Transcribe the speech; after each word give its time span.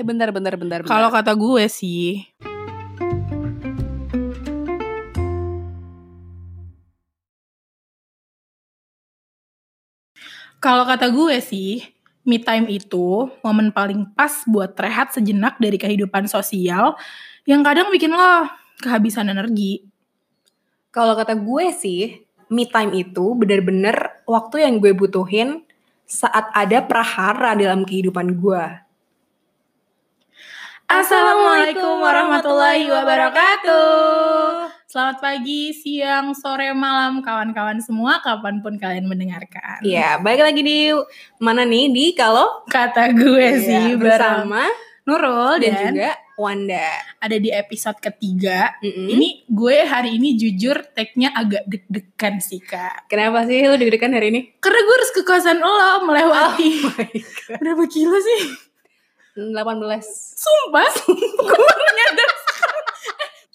Eh 0.00 0.06
bentar 0.08 0.32
bentar 0.32 0.56
bentar. 0.56 0.80
bentar. 0.80 0.88
Kalau 0.88 1.12
kata 1.12 1.36
gue 1.36 1.68
sih, 1.68 2.24
kalau 10.56 10.88
kata 10.88 11.12
gue 11.12 11.36
sih, 11.44 11.84
me 12.24 12.40
time 12.40 12.64
itu 12.72 13.28
momen 13.44 13.68
paling 13.76 14.08
pas 14.16 14.40
buat 14.48 14.72
rehat 14.80 15.12
sejenak 15.12 15.60
dari 15.60 15.76
kehidupan 15.76 16.24
sosial 16.32 16.96
yang 17.44 17.60
kadang 17.60 17.92
bikin 17.92 18.16
lo 18.16 18.48
kehabisan 18.80 19.28
energi. 19.28 19.84
Kalau 20.96 21.12
kata 21.12 21.36
gue 21.36 21.76
sih, 21.76 22.24
me 22.48 22.64
time 22.64 22.96
itu 22.96 23.36
bener-bener 23.36 24.24
waktu 24.24 24.64
yang 24.64 24.80
gue 24.80 24.96
butuhin 24.96 25.60
saat 26.08 26.48
ada 26.56 26.80
prahara 26.88 27.52
dalam 27.52 27.84
kehidupan 27.84 28.40
gue. 28.40 28.88
Assalamualaikum 30.90 32.02
warahmatullahi 32.02 32.90
wabarakatuh. 32.90 34.74
Selamat 34.90 35.22
pagi, 35.22 35.70
siang, 35.70 36.34
sore, 36.34 36.74
malam, 36.74 37.22
kawan-kawan 37.22 37.78
semua, 37.78 38.18
kapan 38.18 38.58
pun 38.58 38.74
kalian 38.74 39.06
mendengarkan. 39.06 39.86
Iya, 39.86 40.18
balik 40.18 40.42
lagi 40.42 40.66
di 40.66 40.90
mana 41.38 41.62
nih? 41.62 41.94
Di 41.94 42.10
kalau 42.18 42.66
Kata 42.66 43.14
gue 43.14 43.38
Iya, 43.38 43.62
sih 43.62 43.84
bersama 43.94 44.66
bersama 44.66 45.06
Nurul 45.06 45.62
dan, 45.62 45.70
dan, 45.70 45.84
juga 45.94 46.10
Wanda. 46.34 46.90
ada 47.22 47.36
di 47.38 47.54
episode 47.54 48.02
ketiga. 48.02 48.74
Mm-mm. 48.82 49.14
Ini 49.14 49.46
gue 49.46 49.76
hari 49.86 50.18
ini 50.18 50.34
jujur 50.34 50.90
tag-nya 50.90 51.30
agak 51.38 51.70
deg-degan 51.70 52.42
sih 52.42 52.58
kak. 52.58 53.06
Kenapa 53.06 53.46
sih 53.46 53.62
lu 53.62 53.78
deg-degan 53.78 54.10
hari 54.10 54.34
ini? 54.34 54.40
Karena 54.58 54.82
gue 54.82 54.94
harus 54.98 55.12
ke 55.14 55.22
kosan 55.22 55.62
lo 55.62 56.02
melewati 56.02 56.82
Oh 56.82 57.58
berapa 57.62 57.84
kilo 57.86 58.18
sih? 58.18 58.69
18. 59.40 60.36
Sumpah, 60.36 60.90
gue 61.48 61.58
baru 61.58 61.86
nyadar. 61.96 62.30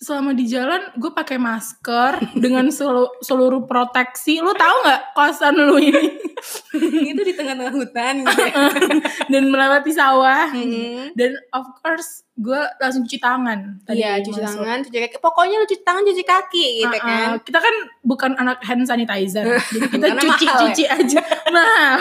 Selama 0.05 0.31
di 0.31 0.45
jalan 0.45 0.93
gue 0.93 1.09
pakai 1.09 1.41
masker 1.41 2.21
dengan 2.43 2.69
selu- 2.69 3.09
seluruh 3.19 3.65
proteksi. 3.65 4.37
Lu 4.37 4.53
tahu 4.53 4.75
nggak 4.83 5.01
kosan 5.11 5.57
lu 5.57 5.81
ini? 5.81 6.13
itu 7.09 7.21
di 7.23 7.33
tengah-tengah 7.33 7.73
hutan 7.73 8.21
gitu. 8.21 8.37
ya. 8.37 8.53
dan 9.33 9.43
melewati 9.45 9.89
sawah. 9.89 10.53
Mm-mm. 10.53 11.09
Dan 11.11 11.33
of 11.49 11.65
course 11.75 12.21
gue 12.35 12.53
langsung 12.77 13.01
cuci 13.01 13.17
tangan. 13.17 13.81
tadi 13.81 13.97
Iya, 13.97 14.21
cuci 14.21 14.37
masuk. 14.37 14.61
tangan, 14.61 14.77
cuci 14.83 14.97
kaki. 14.99 15.15
Pokoknya 15.17 15.55
lu 15.57 15.65
cuci 15.65 15.81
tangan, 15.81 16.03
cuci 16.05 16.23
kaki 16.23 16.65
gitu 16.77 16.91
Uh-uh. 16.91 17.01
kan. 17.01 17.27
Kita 17.41 17.57
kan 17.57 17.75
bukan 18.01 18.31
anak 18.35 18.61
hand 18.61 18.85
sanitizer, 18.85 19.41
jadi 19.65 19.87
kita 19.89 20.05
Karena 20.05 20.21
cuci-cuci 20.21 20.83
aja, 20.85 21.21
mahal. 21.49 21.97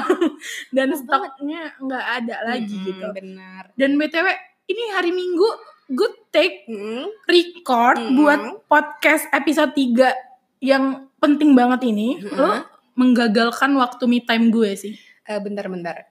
Dan 0.68 0.88
Mahal 0.90 1.00
stoknya 1.00 1.60
nggak 1.78 2.04
ada 2.20 2.36
lagi 2.44 2.68
Mm-mm, 2.68 2.84
gitu. 2.84 3.06
Benar. 3.14 3.62
Dan 3.72 3.96
btw, 3.96 4.26
ini 4.66 4.82
hari 4.92 5.08
Minggu 5.08 5.48
gue 5.90 6.10
take 6.32 6.64
Mm-mm. 6.64 7.12
record 7.28 8.00
Mm-mm. 8.00 8.16
buat 8.16 8.40
podcast 8.68 9.28
episode 9.30 9.76
3 9.76 10.64
yang 10.64 11.08
penting 11.20 11.52
banget 11.52 11.84
ini. 11.88 12.20
Mm-mm. 12.24 12.38
Lo 12.40 12.64
menggagalkan 12.94 13.74
waktu 13.76 14.06
me 14.06 14.22
time 14.22 14.48
gue 14.48 14.70
sih. 14.78 14.94
Eh, 15.26 15.40
bentar-bentar. 15.40 16.08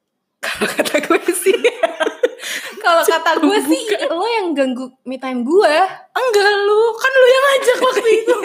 Kalau 0.44 0.66
kata 0.72 0.96
gue 1.04 1.20
sih, 1.36 1.52
kalau 2.80 3.04
kata 3.04 3.44
gue 3.44 3.58
sih, 3.60 3.82
lo 4.08 4.24
yang 4.24 4.56
ganggu 4.56 4.88
me 5.04 5.20
time 5.20 5.44
gue. 5.44 5.74
Enggak 6.16 6.50
lu, 6.64 6.82
kan 6.96 7.12
lu 7.12 7.28
yang 7.28 7.44
ngajak 7.44 7.78
waktu 7.92 8.10
itu. 8.24 8.36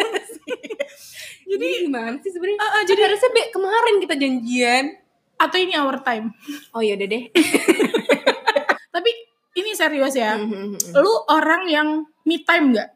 Jadi 1.56 1.68
gimana 1.88 2.20
sih 2.20 2.36
sebenarnya? 2.36 2.60
Ah, 2.60 2.72
ah, 2.76 2.84
Jadi 2.84 3.00
harusnya 3.00 3.32
be, 3.32 3.42
kemarin 3.48 3.96
kita 4.04 4.16
janjian. 4.20 4.86
Atau 5.40 5.56
ini 5.56 5.80
our 5.80 6.04
time. 6.04 6.36
Oh 6.76 6.84
iya 6.84 7.00
udah 7.00 7.08
deh. 7.08 7.24
Ini 9.56 9.72
serius 9.74 10.14
ya. 10.14 10.36
Mm-hmm. 10.36 10.94
Lu 10.94 11.14
orang 11.28 11.66
yang 11.66 11.88
me 12.24 12.44
time 12.44 12.76
nggak? 12.76 12.90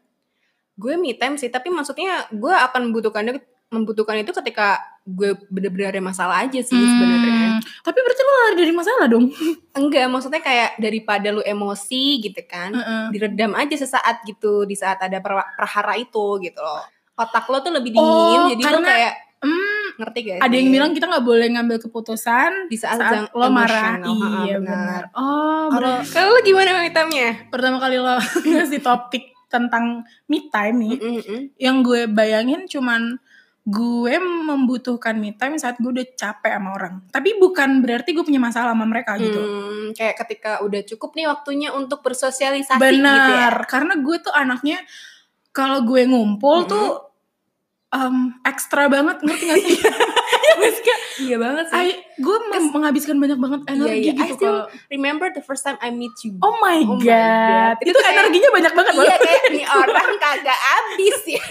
gue 0.80 0.96
me 0.96 1.12
time 1.12 1.36
sih, 1.36 1.52
tapi 1.52 1.68
maksudnya 1.68 2.24
gue 2.32 2.48
akan 2.48 2.88
membutuhkannya 2.88 3.36
membutuhkan 3.68 4.16
itu 4.16 4.32
ketika 4.32 4.80
gue 5.04 5.36
bener-bener 5.46 5.92
ada 5.92 6.00
masalah 6.00 6.40
aja 6.40 6.56
sih 6.56 6.72
sebenarnya. 6.72 7.36
Hmm, 7.54 7.60
Tapi 7.84 7.98
berarti 8.00 8.20
lu 8.20 8.32
lari 8.32 8.56
dari 8.56 8.72
masalah 8.72 9.04
dong. 9.04 9.28
Enggak, 9.78 10.08
maksudnya 10.08 10.40
kayak 10.40 10.80
daripada 10.80 11.28
lu 11.30 11.44
emosi 11.44 12.24
gitu 12.24 12.40
kan, 12.48 12.72
Heeh. 12.72 13.04
diredam 13.12 13.52
aja 13.52 13.76
sesaat 13.76 14.24
gitu 14.24 14.64
di 14.64 14.72
saat 14.72 14.96
ada 14.98 15.20
prahara 15.20 16.00
itu 16.00 16.40
gitu 16.40 16.58
loh. 16.58 16.80
Otak 17.14 17.44
lo 17.46 17.60
tuh 17.60 17.76
lebih 17.76 17.92
dingin, 17.92 18.40
Oh, 18.40 18.48
jadi 18.48 18.62
lo 18.64 18.80
karena- 18.80 18.88
kayak 18.88 19.14
Hmm, 19.40 19.69
ngerti 20.00 20.18
gak 20.24 20.36
ada 20.40 20.48
sih? 20.48 20.56
yang 20.56 20.68
bilang 20.70 20.90
kita 20.90 21.06
nggak 21.06 21.22
boleh 21.22 21.46
ngambil 21.52 21.76
keputusan 21.78 22.50
di 22.66 22.76
saat, 22.76 22.96
saat 22.96 23.28
lo 23.30 23.46
marah. 23.48 24.00
Iya 24.00 24.56
benar. 24.56 24.58
benar. 24.58 25.02
Oh, 25.12 25.68
Kalau 25.68 25.94
berarti 26.00 26.10
kalau 26.10 26.28
lo 26.30 26.40
gimana 26.40 26.82
hitamnya? 26.82 27.28
pertama 27.46 27.76
kali 27.76 27.96
lo 27.96 28.16
ngasih 28.48 28.80
topik 28.80 29.24
tentang 29.46 30.02
me 30.24 30.46
time 30.46 30.76
nih, 30.78 30.96
yang 31.58 31.82
gue 31.82 32.06
bayangin 32.06 32.64
cuman 32.64 33.18
gue 33.60 34.14
membutuhkan 34.18 35.14
me 35.14 35.30
time 35.32 35.54
saat 35.54 35.76
gue 35.76 35.90
udah 35.90 36.06
capek 36.14 36.54
sama 36.54 36.70
orang. 36.72 36.94
Tapi 37.06 37.36
bukan 37.36 37.82
berarti 37.82 38.14
gue 38.14 38.22
punya 38.22 38.38
masalah 38.38 38.72
sama 38.72 38.86
mereka 38.86 39.14
gitu. 39.14 39.36
Hmm, 39.36 39.86
kayak 39.92 40.16
ketika 40.16 40.62
udah 40.62 40.80
cukup 40.86 41.12
nih 41.12 41.26
waktunya 41.26 41.68
untuk 41.70 42.00
bersosialisasi 42.00 42.78
gitu 42.78 42.88
ya. 42.88 42.94
Benar, 42.94 43.54
karena 43.66 43.98
gue 43.98 44.16
tuh 44.18 44.32
anaknya 44.32 44.80
kalau 45.50 45.82
gue 45.82 46.02
ngumpul 46.06 46.64
Mm-mm. 46.64 46.70
tuh 46.70 46.86
em, 47.92 48.16
ekstra 48.42 48.86
banget 48.86 49.18
ngerti 49.18 49.44
gak 49.46 49.58
sih? 49.60 49.78
Iya 50.40 50.70
gak? 50.80 50.98
Iya 51.18 51.36
banget 51.36 51.64
sih. 51.68 51.76
I- 51.90 52.00
gue 52.16 52.36
menghabiskan 52.70 53.16
banyak 53.16 53.36
banget 53.36 53.60
energi 53.66 53.98
iya. 54.04 54.12
I 54.12 54.18
gitu 54.24 54.34
still 54.36 54.56
kalau 54.62 54.88
Remember 54.88 55.26
the 55.28 55.40
first 55.40 55.62
time 55.62 55.76
I 55.78 55.90
meet 55.90 56.14
you. 56.20 56.38
Oh 56.38 56.54
my 56.56 56.80
Oh 56.80 56.94
my 56.94 57.00
god, 57.00 57.74
God. 57.74 57.76
itu, 57.80 57.90
Itu 57.90 57.98
kayak- 57.98 58.16
energinya 58.20 58.50
banyak 58.50 58.72
banget 58.72 58.92
iya 58.96 59.16
kayak 59.16 59.42
nih 59.48 59.64
orang 59.66 60.10
kagak 60.22 60.58
habis 60.58 61.18
ya. 61.28 61.44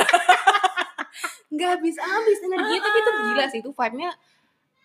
Nggak 1.50 1.70
habis-habis 1.76 2.38
energinya 2.42 2.80
tapi 2.80 2.98
itu 2.98 3.12
gila 3.12 3.46
sih 3.48 3.60
itu 3.60 3.70
vibe-nya 3.70 4.10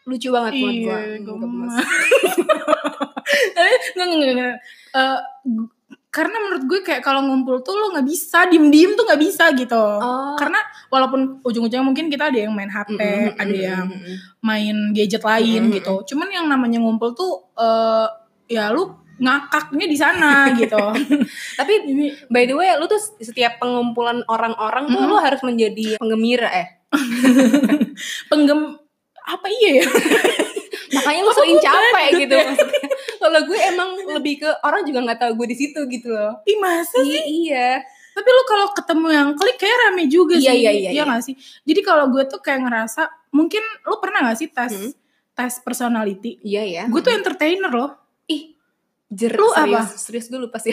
lucu 0.04 0.28
banget 0.30 0.52
buat 0.54 0.72
Iya, 0.74 0.96
gua. 1.22 1.36
gemes. 1.38 1.74
Tapi 3.54 3.70
nggak 3.94 4.06
nggak 4.06 4.32
nggak. 4.32 4.56
Eh, 4.94 5.18
karena 6.14 6.36
menurut 6.38 6.62
gue 6.70 6.80
kayak 6.86 7.02
kalau 7.02 7.26
ngumpul 7.26 7.58
tuh 7.66 7.74
lo 7.74 7.90
nggak 7.90 8.06
bisa 8.06 8.46
diem 8.46 8.70
diem 8.70 8.94
tuh 8.94 9.02
nggak 9.02 9.18
bisa 9.18 9.50
gitu. 9.58 9.74
Oh. 9.98 10.38
Karena 10.38 10.62
walaupun 10.86 11.42
ujung-ujungnya 11.42 11.82
mungkin 11.82 12.06
kita 12.06 12.30
ada 12.30 12.38
yang 12.38 12.54
main 12.54 12.70
HP, 12.70 12.94
Mm-mm, 13.02 13.34
ada 13.34 13.50
mm-mm, 13.50 13.66
yang 13.66 13.86
main 14.38 14.76
gadget 14.94 15.26
lain 15.26 15.66
Mm-mm. 15.66 15.74
gitu. 15.74 16.14
Cuman 16.14 16.30
yang 16.30 16.46
namanya 16.46 16.78
ngumpul 16.78 17.18
tuh 17.18 17.50
eh 17.58 18.06
ya 18.46 18.70
lu 18.70 18.94
ngakaknya 19.18 19.86
di 19.90 19.98
sana 19.98 20.46
gitu. 20.62 20.78
Tapi 21.58 21.74
by 22.30 22.46
the 22.46 22.54
way, 22.54 22.70
lu 22.78 22.86
tuh 22.86 23.02
setiap 23.18 23.58
pengumpulan 23.58 24.22
orang-orang 24.30 24.86
tuh 24.94 25.02
Mm-mm. 25.02 25.10
lu 25.10 25.18
harus 25.18 25.42
menjadi 25.42 25.98
penggembira 25.98 26.46
eh. 26.54 26.68
penggem 28.30 28.78
apa 29.26 29.46
iya 29.50 29.82
ya? 29.82 29.86
Makanya 30.94 31.20
lu 31.26 31.32
Apa 31.34 31.38
sering 31.42 31.58
capek 31.58 32.08
gitu 32.22 32.34
ya? 32.38 32.46
maksudnya. 32.54 32.86
Kalau 33.24 33.40
gue 33.42 33.56
emang 33.58 33.88
lebih 34.12 34.34
ke 34.38 34.50
orang 34.60 34.84
juga 34.84 35.00
nggak 35.00 35.18
tahu 35.18 35.32
gue 35.34 35.48
di 35.48 35.56
situ 35.56 35.80
gitu 35.88 36.12
loh. 36.12 36.44
Ih 36.44 36.60
masa 36.60 37.00
sih? 37.00 37.08
Iya, 37.08 37.24
iya. 37.24 37.70
Tapi 38.12 38.28
lu 38.28 38.42
kalau 38.44 38.66
ketemu 38.70 39.08
yang 39.10 39.28
klik 39.32 39.56
kayak 39.56 39.76
rame 39.82 40.04
juga 40.06 40.36
Iya, 40.36 40.52
sih. 40.52 40.60
iya, 40.60 40.70
iya, 40.70 40.90
iya. 40.92 41.02
gak 41.02 41.24
sih? 41.24 41.34
Jadi 41.64 41.80
kalau 41.80 42.06
gue 42.06 42.22
tuh 42.24 42.38
kayak 42.38 42.62
ngerasa 42.62 43.02
mungkin 43.30 43.58
lu 43.82 43.96
pernah 43.98 44.28
gak 44.28 44.38
sih 44.38 44.48
tes 44.48 44.70
Hmm. 44.70 44.92
tes 45.32 45.52
personality? 45.58 46.38
Iya 46.38 46.62
ya. 46.62 46.82
Gue 46.86 47.00
tuh 47.00 47.10
entertainer 47.10 47.68
loh. 47.68 47.90
ih 48.24 48.54
jer 49.06 49.32
Lu 49.32 49.50
serius, 49.50 49.88
apa? 49.88 49.98
serius 49.98 50.26
gue 50.28 50.38
lupa 50.38 50.56
sih. 50.58 50.72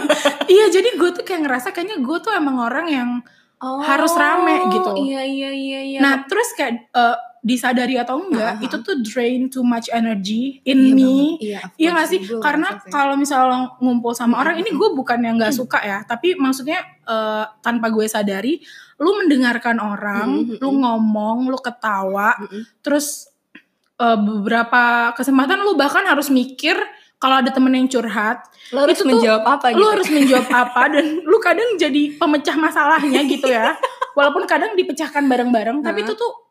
iya, 0.52 0.68
jadi 0.68 0.94
gue 0.94 1.10
tuh 1.12 1.24
kayak 1.24 1.42
ngerasa 1.42 1.68
kayaknya 1.70 1.98
gue 1.98 2.18
tuh 2.20 2.30
emang 2.30 2.60
orang 2.60 2.86
yang 2.86 3.10
Oh, 3.56 3.80
Harus 3.80 4.12
rame 4.12 4.68
gitu. 4.68 4.92
Iya 5.00 5.24
iya 5.24 5.48
iya 5.48 5.80
iya. 5.82 5.98
nah 5.98 6.28
terus 6.28 6.52
kayak 6.52 6.92
eh, 6.92 7.16
disadari 7.46 7.94
atau 7.94 8.18
enggak 8.18 8.42
Ah, 8.46 8.58
ah, 8.58 8.64
itu 8.66 8.76
tuh 8.82 8.98
drain 9.06 9.46
too 9.46 9.62
much 9.62 9.86
energy 9.94 10.58
in 10.66 10.82
Iya 10.82 10.94
me. 10.98 11.14
Iya, 11.38 11.60
Iya 11.78 11.90
gak 11.94 12.08
sih? 12.10 12.18
gue 12.26 12.42
Karena 12.42 12.74
kalau 12.90 13.14
misalnya 13.14 13.70
ngumpul 13.78 14.10
sama 14.10 14.34
Mm, 14.34 14.42
orang, 14.42 14.54
ini 14.58 14.70
mm. 14.74 14.78
gue 14.82 14.88
bukan 14.98 15.18
yang 15.22 15.38
gak 15.38 15.54
suka 15.54 15.78
ya, 15.78 16.02
tapi 16.02 16.34
maksudnya 16.34 16.82
eh, 17.06 17.44
tanpa 17.62 17.86
gue 17.94 18.02
sadari, 18.10 18.58
lu 18.98 19.14
mendengarkan 19.22 19.78
orang, 19.78 20.42
Mm, 20.42 20.58
mm, 20.58 20.58
lu 20.58 20.70
mm. 20.74 20.78
ngomong, 20.82 21.38
lu 21.46 21.58
ketawa, 21.62 22.34
Mm-mm. 22.42 22.66
terus 22.82 23.30
eh, 23.96 24.18
beberapa 24.18 25.14
kesempatan 25.14 25.62
lu 25.62 25.78
bahkan 25.78 26.02
harus 26.02 26.26
mikir 26.28 26.74
kalau 27.16 27.40
ada 27.40 27.48
temen 27.48 27.72
yang 27.72 27.88
curhat, 27.88 28.44
lo 28.76 28.84
harus 28.84 28.98
itu 28.98 29.06
tuh 29.06 29.10
menjawab 29.16 29.42
apa 29.48 29.66
gitu. 29.72 29.80
lu 29.80 29.86
harus 29.88 30.08
menjawab 30.12 30.48
apa 30.52 30.82
dan 30.92 31.04
lu 31.30 31.38
kadang 31.40 31.78
jadi 31.80 32.02
pemecah 32.20 32.56
masalahnya 32.58 33.24
gitu 33.24 33.48
ya. 33.48 33.72
Walaupun 34.12 34.44
kadang 34.44 34.76
dipecahkan 34.76 35.24
bareng-bareng, 35.24 35.80
tapi 35.80 36.02
Hah? 36.02 36.08
itu 36.08 36.12
tuh 36.12 36.45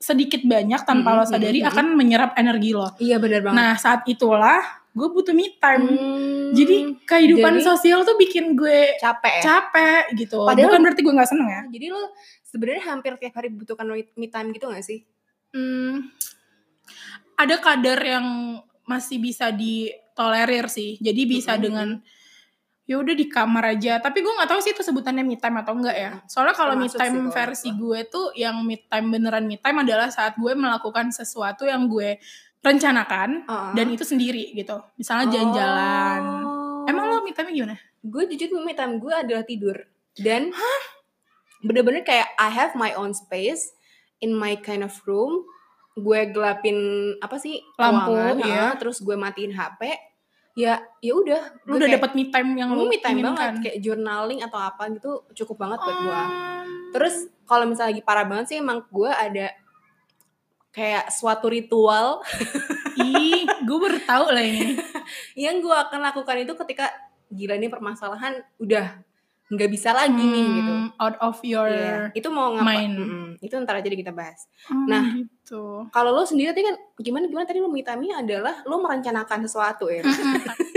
sedikit 0.00 0.40
banyak 0.42 0.80
tanpa 0.82 1.12
Mm, 1.12 1.16
lo 1.20 1.24
sadari 1.28 1.60
mm, 1.60 1.66
mm. 1.68 1.70
akan 1.70 1.86
menyerap 1.92 2.30
energi 2.34 2.72
lo. 2.72 2.88
Iya 2.96 3.20
benar 3.20 3.44
banget. 3.44 3.56
Nah 3.60 3.72
saat 3.76 4.00
itulah 4.08 4.64
gue 4.90 5.06
butuh 5.06 5.30
me 5.30 5.54
time. 5.54 5.86
Hmm, 5.86 6.50
Jadi 6.50 6.98
kehidupan 7.04 7.60
jadi- 7.60 7.66
sosial 7.68 8.02
tuh 8.02 8.16
bikin 8.16 8.56
gue 8.56 8.96
capek 8.96 9.44
capek 9.44 10.04
gitu. 10.16 10.42
Padahal- 10.42 10.66
Bukan 10.66 10.80
berarti 10.82 11.00
gue 11.04 11.14
nggak 11.14 11.30
seneng 11.30 11.46
ya. 11.46 11.62
Jadi 11.68 11.86
lo 11.92 12.02
sebenarnya 12.42 12.82
hampir 12.88 13.12
tiap 13.14 13.34
hari 13.36 13.52
butuhkan 13.52 13.86
me 13.92 14.26
time 14.26 14.48
gitu 14.50 14.66
gak 14.66 14.82
sih? 14.82 15.04
Hmm, 15.52 16.10
ada 17.36 17.56
kadar 17.60 18.00
yang 18.00 18.26
masih 18.82 19.22
bisa 19.22 19.52
tolerir 20.12 20.66
sih. 20.66 20.98
Jadi 20.98 21.22
bisa 21.28 21.54
Mm-mm. 21.54 21.62
dengan 21.62 21.88
ya 22.90 22.98
udah 22.98 23.14
di 23.14 23.30
kamar 23.30 23.78
aja. 23.78 24.02
Tapi 24.02 24.18
gue 24.18 24.32
nggak 24.34 24.50
tahu 24.50 24.58
sih 24.58 24.74
itu 24.74 24.82
sebutannya 24.82 25.22
me 25.22 25.38
time 25.38 25.62
atau 25.62 25.78
enggak 25.78 25.94
ya. 25.94 26.10
Soalnya 26.26 26.58
kalau 26.58 26.74
me 26.74 26.90
Termasuk 26.90 26.98
time 26.98 27.30
versi 27.30 27.70
gue 27.70 28.00
tuh 28.10 28.34
yang 28.34 28.58
me 28.66 28.82
time 28.90 29.06
beneran 29.14 29.46
me 29.46 29.62
time 29.62 29.86
adalah 29.86 30.10
saat 30.10 30.34
gue 30.34 30.52
melakukan 30.58 31.14
sesuatu 31.14 31.70
yang 31.70 31.86
gue 31.86 32.18
rencanakan 32.60 33.46
Uh-uh. 33.46 33.72
dan 33.78 33.86
itu 33.94 34.02
sendiri 34.02 34.50
gitu. 34.58 34.82
Misalnya 34.98 35.30
jalan-jalan. 35.30 36.20
Oh. 36.42 36.90
Emang 36.90 37.06
lo 37.06 37.22
me 37.22 37.30
time 37.30 37.54
gimana? 37.54 37.78
gue 38.00 38.22
jujur 38.32 38.48
me 38.64 38.72
time 38.72 38.96
gue 38.96 39.12
adalah 39.12 39.44
tidur 39.44 39.76
dan 40.16 40.48
bener-bener 41.66 42.00
kayak 42.00 42.32
I 42.40 42.48
have 42.48 42.72
my 42.72 42.96
own 42.96 43.12
space 43.12 43.76
in 44.24 44.32
my 44.32 44.56
kind 44.56 44.80
of 44.80 44.96
room 45.04 45.44
gue 46.00 46.20
gelapin 46.32 47.12
apa 47.20 47.36
sih 47.36 47.60
Lampu, 47.76 48.16
ruangan, 48.16 48.72
ah, 48.72 48.74
terus 48.80 49.04
gue 49.04 49.12
matiin 49.20 49.52
HP 49.52 49.92
ya 50.60 50.74
ya 51.00 51.12
udah 51.16 51.42
Lu 51.64 51.80
udah 51.80 51.88
dapet 51.88 52.12
me 52.12 52.28
time 52.28 52.50
yang 52.52 52.68
lu 52.76 52.84
lu 52.84 52.92
me 52.92 53.00
time 53.00 53.24
banget 53.24 53.52
kayak 53.64 53.78
journaling 53.80 54.44
atau 54.44 54.60
apa 54.60 54.92
gitu 54.92 55.24
cukup 55.32 55.56
banget 55.64 55.78
buat 55.80 55.98
gue 56.04 56.20
Um, 56.60 56.92
terus 56.92 57.32
kalau 57.48 57.64
misalnya 57.64 57.96
lagi 57.96 58.04
parah 58.04 58.26
banget 58.28 58.46
sih 58.52 58.58
emang 58.60 58.84
gue 58.92 59.08
ada 59.08 59.50
kayak 60.70 61.10
suatu 61.10 61.50
ritual. 61.50 62.22
Ih, 63.00 63.46
gue 63.64 63.78
baru 63.80 63.98
tahu 64.04 64.26
lah 64.30 64.44
ini. 64.44 64.76
yang 65.34 65.58
gue 65.58 65.72
akan 65.72 66.00
lakukan 66.04 66.36
itu 66.46 66.52
ketika 66.66 66.92
gila 67.30 67.56
nih 67.58 67.70
permasalahan 67.70 68.42
udah 68.58 69.02
nggak 69.50 69.66
bisa 69.68 69.90
lagi 69.90 70.14
nih 70.16 70.46
gitu 70.56 70.72
Hmm, 70.72 70.88
Out 70.96 71.16
of 71.18 71.36
your 71.42 71.66
Iya, 71.66 72.14
itu 72.14 72.28
mau 72.28 72.50
ngapa? 72.52 72.64
mind. 72.64 72.94
Mm-mm, 72.96 73.26
itu 73.40 73.54
ntar 73.58 73.74
aja 73.74 73.84
deh 73.84 73.98
kita 73.98 74.10
bahas. 74.10 74.46
Oh, 74.66 74.86
Nah. 74.86 75.02
gitu. 75.12 75.62
Kalau 75.88 76.10
lo 76.10 76.22
sendiri 76.22 76.50
tadi 76.50 76.62
kan 76.62 76.78
gimana 76.96 77.26
gimana 77.26 77.44
tadi 77.44 77.58
lo 77.58 77.66
me 77.66 77.80
time-nya 77.80 78.20
adalah 78.20 78.62
lo 78.62 78.78
merencanakan 78.78 79.42
sesuatu 79.42 79.86
ya. 79.86 80.06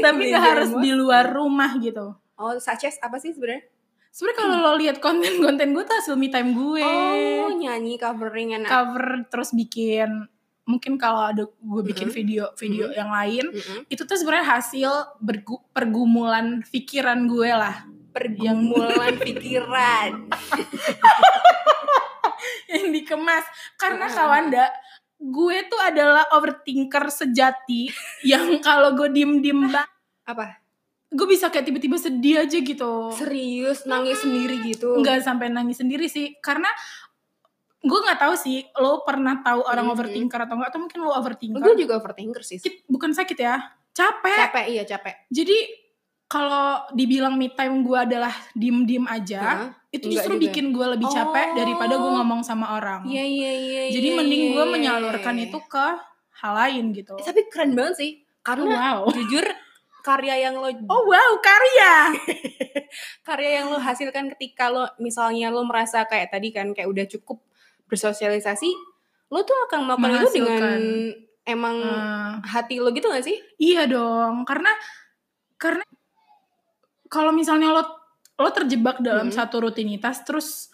Tapi 0.00 0.16
Belajar 0.22 0.32
gak 0.32 0.44
harus 0.46 0.70
di 0.78 0.90
luar 0.90 1.28
rumah 1.28 1.76
gitu. 1.76 2.14
Oh, 2.34 2.56
such 2.56 2.84
as 2.84 2.96
apa 2.98 3.16
sih 3.16 3.30
sebenarnya? 3.30 3.68
Sebenarnya 4.08 4.38
kalau 4.38 4.56
lo 4.60 4.72
lihat 4.76 4.96
konten-konten 4.98 5.68
gue 5.70 5.82
tuh 5.82 5.94
hasil 5.94 6.14
me 6.14 6.28
time 6.28 6.50
gue. 6.50 6.82
Oh, 6.82 7.50
nyanyi 7.52 7.94
covering 7.94 8.54
enak. 8.54 8.70
Cover 8.70 9.06
terus 9.26 9.50
bikin 9.50 10.30
mungkin 10.64 10.94
kalau 10.94 11.26
ada 11.26 11.42
gue 11.44 11.82
bikin 11.84 12.08
video 12.08 12.48
video 12.54 12.86
yang 12.88 13.08
lain 13.08 13.46
Mm-mm. 13.46 13.78
itu 13.86 14.00
tuh 14.00 14.14
sebenarnya 14.14 14.50
hasil 14.50 14.90
bergu- 15.18 15.62
pergumulan 15.70 16.58
pikiran 16.66 17.24
gue 17.24 17.48
lah 17.48 17.86
Pergumulan 18.10 19.14
pikiran. 19.18 20.30
yang 22.70 22.90
dikemas 22.90 23.42
karena 23.74 24.06
Mm-mm. 24.06 24.16
kawanda 24.16 24.64
gue 25.16 25.56
tuh 25.66 25.80
adalah 25.80 26.22
overthinker 26.30 27.02
sejati 27.08 27.88
yang 28.22 28.56
kalau 28.62 28.92
gue 28.92 29.08
diem 29.10 29.40
diem 29.40 29.58
Apa? 30.24 30.60
gue 31.10 31.24
bisa 31.24 31.46
kayak 31.46 31.64
tiba-tiba 31.64 31.94
sedih 31.94 32.42
aja 32.42 32.56
gitu 32.56 33.12
Serius 33.12 33.84
nangis 33.84 34.18
sendiri 34.18 34.58
gitu? 34.64 34.96
nggak 34.96 35.20
sampai 35.20 35.46
nangis 35.46 35.76
sendiri 35.76 36.06
sih 36.06 36.32
karena 36.38 36.66
gue 37.84 37.98
nggak 38.00 38.16
tahu 38.18 38.34
sih 38.34 38.64
lo 38.74 39.02
pernah 39.02 39.38
tahu 39.38 39.60
orang 39.62 39.84
Mhm. 39.84 39.92
overthinker 39.92 40.40
atau 40.40 40.54
enggak 40.56 40.70
atau 40.70 40.80
mungkin 40.80 40.98
lo 41.00 41.12
overthinker 41.12 41.60
Gue 41.60 41.74
juga 41.76 41.94
overthinker 41.96 42.40
sih. 42.40 42.58
Bukan 42.84 43.12
sakit 43.12 43.36
ya 43.36 43.60
capek, 43.90 44.36
Capek 44.40 44.64
iya 44.66 44.82
capek. 44.82 45.28
jadi 45.28 45.54
kalau 46.24 46.66
dibilang 46.90 47.36
me 47.36 47.46
time 47.48 47.80
gue 47.80 47.98
adalah 48.00 48.32
diem 48.52 48.82
diem 48.82 49.06
aja 49.06 49.38
Hah? 49.38 49.58
itu 49.88 50.02
Enggak 50.02 50.16
justru 50.18 50.32
juga. 50.34 50.42
bikin 50.42 50.66
gue 50.70 50.86
lebih 50.88 51.06
capek 51.06 51.46
Oh. 51.46 51.54
daripada 51.54 51.94
gue 51.94 52.10
ngomong 52.12 52.40
sama 52.40 52.74
orang 52.74 53.04
Iya 53.04 53.22
iya 53.22 53.52
iya. 53.54 53.82
jadi 53.92 54.08
iya, 54.08 54.16
mending 54.16 54.42
gue 54.50 54.64
iya, 54.64 54.72
menyalurkan 54.72 55.34
iya. 55.36 55.46
itu 55.46 55.58
ke 55.62 55.86
hal 56.34 56.52
lain 56.56 56.84
gitu 56.90 57.14
Eh, 57.14 57.22
tapi 57.22 57.46
keren 57.46 57.72
banget 57.72 57.94
sih. 57.96 58.10
Karena 58.40 58.66
wow 58.96 59.06
jujur 59.14 59.44
karya 60.00 60.36
yang 60.42 60.56
lo 60.56 60.68
oh 60.68 61.02
wow 61.06 61.30
karya 61.38 61.92
karya 63.22 63.50
yang 63.56 63.66
lo 63.68 63.78
hasilkan 63.78 64.28
ketika 64.32 64.68
lo 64.68 64.84
misalnya 64.98 65.48
lo 65.48 65.62
merasa 65.62 66.04
kayak 66.04 66.28
tadi 66.28 66.50
kan 66.50 66.72
kayak 66.72 66.84
udah 66.86 67.06
cukup 67.06 67.40
bersosialisasi 67.86 68.70
lo 69.28 69.40
tuh 69.42 69.56
akan 69.68 69.80
melakukan 69.84 70.20
itu 70.22 70.30
dengan 70.36 70.82
emang 71.44 71.76
Eh, 71.76 72.30
hati 72.46 72.78
lo 72.78 72.88
gitu 72.90 73.08
gak 73.08 73.22
sih 73.22 73.36
Iya 73.56 73.84
dong, 73.84 74.44
karena 74.44 74.70
karena 75.56 75.84
kalau 77.08 77.30
misalnya 77.30 77.70
lo 77.70 77.82
lo 78.34 78.50
terjebak 78.50 78.98
dalam 78.98 79.30
Hmm. 79.30 79.36
satu 79.36 79.62
rutinitas 79.62 80.24
terus 80.24 80.72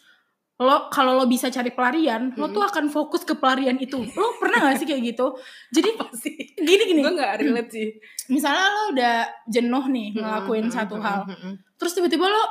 lo 0.57 0.89
kalau 0.89 1.17
lo 1.17 1.25
bisa 1.25 1.49
cari 1.49 1.73
pelarian, 1.73 2.37
lo 2.37 2.49
Hmm. 2.49 2.53
tuh 2.53 2.63
akan 2.63 2.89
fokus 2.89 3.25
ke 3.25 3.33
pelarian 3.33 3.77
itu. 3.77 3.97
Lo 4.13 4.37
pernah 4.37 4.69
gak 4.69 4.77
sih 4.77 4.87
kayak 4.87 5.17
gitu? 5.17 5.33
Jadi 5.71 5.89
sih 6.21 6.37
gini 6.55 6.83
gini, 6.87 7.01
gue 7.01 7.15
gak 7.15 7.41
relate 7.41 7.71
sih 7.71 7.89
misalnya 8.35 8.67
lo 8.69 8.83
udah 8.93 9.15
jenuh 9.47 9.85
nih 9.89 10.09
ngelakuin 10.17 10.69
Hmm, 10.69 10.77
satu 10.77 10.97
hmm, 10.97 11.05
hal, 11.05 11.21
hmm, 11.27 11.39
hmm. 11.41 11.55
terus 11.77 11.93
tiba-tiba 11.93 12.29
lo 12.29 12.45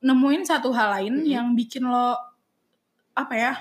nemuin 0.00 0.42
satu 0.46 0.70
hal 0.70 0.94
lain 0.96 1.14
Hmm. 1.20 1.26
yang 1.26 1.46
bikin 1.52 1.84
lo 1.84 2.14
apa 3.12 3.34
ya 3.34 3.52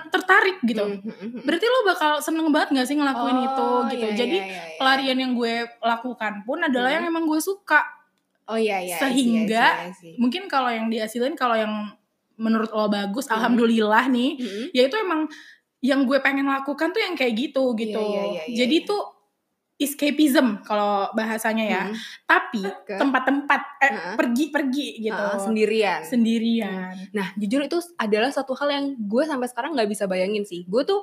tertarik 0.00 0.56
gitu. 0.62 0.80
Hmm, 0.80 1.04
hmm, 1.04 1.16
hmm. 1.18 1.42
Berarti 1.44 1.66
lo 1.66 1.78
bakal 1.84 2.12
seneng 2.18 2.48
banget 2.48 2.68
gak 2.72 2.86
sih 2.86 2.96
ngelakuin 2.96 3.36
Oh, 3.36 3.44
itu 3.44 3.68
gitu. 3.92 4.06
iya, 4.08 4.16
Jadi 4.16 4.36
iya, 4.38 4.46
iya, 4.46 4.62
iya. 4.64 4.76
pelarian 4.78 5.18
yang 5.20 5.32
gue 5.34 5.54
lakukan 5.78 6.32
pun 6.42 6.58
adalah 6.60 6.88
Hmm. 6.88 6.96
yang 6.96 7.04
emang 7.10 7.24
gue 7.26 7.36
suka. 7.38 7.80
oh 8.44 8.58
iya 8.58 8.78
iya 8.78 8.96
I 8.96 8.98
see, 8.98 9.06
I 9.06 9.10
Sehingga 9.14 9.64
see, 9.64 9.82
I 9.82 9.92
see. 9.94 10.14
Mungkin 10.18 10.42
kalau 10.46 10.66
yang 10.66 10.88
dihasilin 10.88 11.34
kalau 11.34 11.54
yang 11.54 11.94
menurut 12.34 12.68
lo 12.68 12.88
bagus, 12.88 13.26
Hmm. 13.26 13.38
alhamdulillah 13.38 14.08
nih, 14.08 14.30
Hmm. 14.34 14.66
ya 14.70 14.82
itu 14.84 14.96
emang 14.96 15.30
yang 15.78 16.02
gue 16.02 16.18
pengen 16.18 16.46
lakukan 16.46 16.90
tuh 16.90 16.98
yang 16.98 17.14
kayak 17.14 17.34
gitu 17.34 17.74
gitu. 17.74 18.02
iya, 18.02 18.22
iya, 18.24 18.42
iya, 18.46 18.56
Jadi 18.56 18.76
iya. 18.78 18.86
tuh 18.86 19.02
escapism 19.82 20.62
kalau 20.62 21.10
bahasanya 21.12 21.64
ya. 21.64 21.82
Hmm. 21.86 21.96
Tapi 22.24 22.62
Ke- 22.62 22.96
tempat-tempat 22.96 23.60
eh, 23.78 23.90
Heeh. 23.90 24.14
pergi-pergi 24.16 24.88
gitu. 25.02 25.18
Ah, 25.18 25.36
sendirian 25.36 26.00
Sendirian. 26.02 26.94
Nah, 27.10 27.34
jujur 27.34 27.62
itu 27.62 27.78
adalah 27.96 28.30
satu 28.30 28.54
hal 28.54 28.68
yang 28.68 28.84
gue 28.96 29.22
sampai 29.22 29.46
sekarang 29.46 29.74
nggak 29.74 29.90
bisa 29.90 30.06
bayangin 30.06 30.42
sih. 30.42 30.62
Gue 30.64 30.82
tuh 30.82 31.02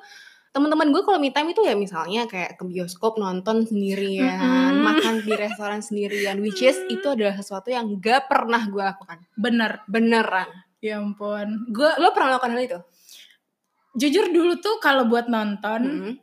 teman-teman 0.50 0.90
gue 0.90 1.06
kalau 1.06 1.22
me 1.22 1.30
time 1.30 1.54
itu 1.54 1.62
ya 1.62 1.78
misalnya 1.78 2.26
kayak 2.26 2.58
ke 2.58 2.66
bioskop 2.66 3.16
nonton 3.16 3.64
sendirian, 3.64 4.42
Mm-mm. 4.42 4.82
makan 4.82 5.22
di 5.22 5.32
restoran 5.32 5.78
sendirian, 5.80 6.42
which 6.42 6.60
is 6.60 6.74
itu 6.88 7.06
adalah 7.06 7.38
sesuatu 7.38 7.70
yang 7.70 8.02
gak 8.02 8.26
pernah 8.26 8.66
gue 8.66 8.82
lakukan. 8.82 9.22
Bener. 9.36 9.86
Beneran. 9.86 10.50
Ya 10.80 10.98
ampun. 10.98 11.70
Gue 11.70 11.92
Lo 11.98 12.10
pernah 12.12 12.34
melakukan 12.34 12.54
hal 12.54 12.64
itu? 12.66 12.80
jujur 13.92 14.30
dulu 14.30 14.58
tuh 14.58 14.78
kalau 14.78 15.06
buat 15.06 15.28
nonton 15.28 15.82
Mm-mm. 15.82 16.14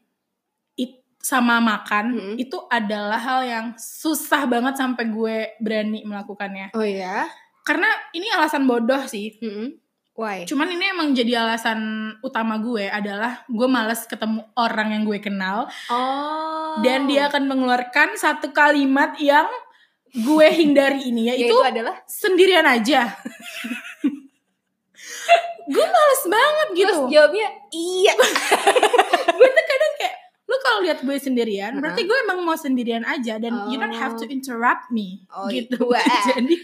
Sama 1.27 1.59
makan 1.59 2.15
Mm-mm. 2.15 2.35
itu 2.39 2.55
adalah 2.71 3.19
hal 3.19 3.41
yang 3.43 3.67
susah 3.75 4.47
banget 4.47 4.79
sampai 4.79 5.11
gue 5.11 5.37
berani 5.59 6.07
melakukannya. 6.07 6.71
Oh 6.71 6.87
iya. 6.87 7.27
Karena 7.67 7.91
ini 8.15 8.31
alasan 8.31 8.63
bodoh 8.63 9.03
sih. 9.11 9.35
Mm-mm. 9.43 9.75
Why? 10.17 10.47
Cuman 10.49 10.71
ini 10.71 10.87
emang 10.87 11.13
jadi 11.13 11.43
alasan 11.45 11.77
utama 12.23 12.57
gue 12.57 12.87
adalah 12.89 13.43
gue 13.51 13.69
males 13.69 14.07
ketemu 14.07 14.47
orang 14.55 14.95
yang 14.95 15.03
gue 15.05 15.19
kenal 15.19 15.67
Oh. 15.91 16.79
dan 16.81 17.05
dia 17.05 17.27
akan 17.29 17.45
mengeluarkan 17.45 18.17
satu 18.17 18.55
kalimat 18.55 19.13
yang 19.21 19.45
gue 20.15 20.49
hindari 20.57 21.11
ini 21.11 21.27
yaitu 21.35 21.51
yaitu 21.51 21.59
adalah 21.61 22.01
sendirian 22.07 22.65
aja. 22.65 23.13
gue 25.67 25.83
males 25.85 26.23
banget 26.31 26.69
gitu. 26.73 26.87
terus 26.87 27.11
jawabnya 27.11 27.49
iya. 27.75 28.15
gue 29.37 29.49
tuh 29.51 29.65
kadang 29.67 29.93
kayak 29.99 30.17
lu 30.47 30.57
kalau 30.57 30.79
lihat 30.81 31.01
gue 31.01 31.17
sendirian, 31.17 31.71
Uh-huh. 31.71 31.83
berarti 31.83 32.03
gue 32.03 32.19
emang 32.23 32.39
mau 32.41 32.55
sendirian 32.55 33.03
aja 33.03 33.35
dan 33.37 33.67
you 33.67 33.77
don't 33.77 33.93
have 33.93 34.15
to 34.15 34.23
Oh. 34.23 34.31
interrupt 34.31 34.89
me 34.89 35.27
Oh, 35.29 35.47
gitu. 35.49 35.75
wah. 35.85 35.99
Jadi 36.31 36.55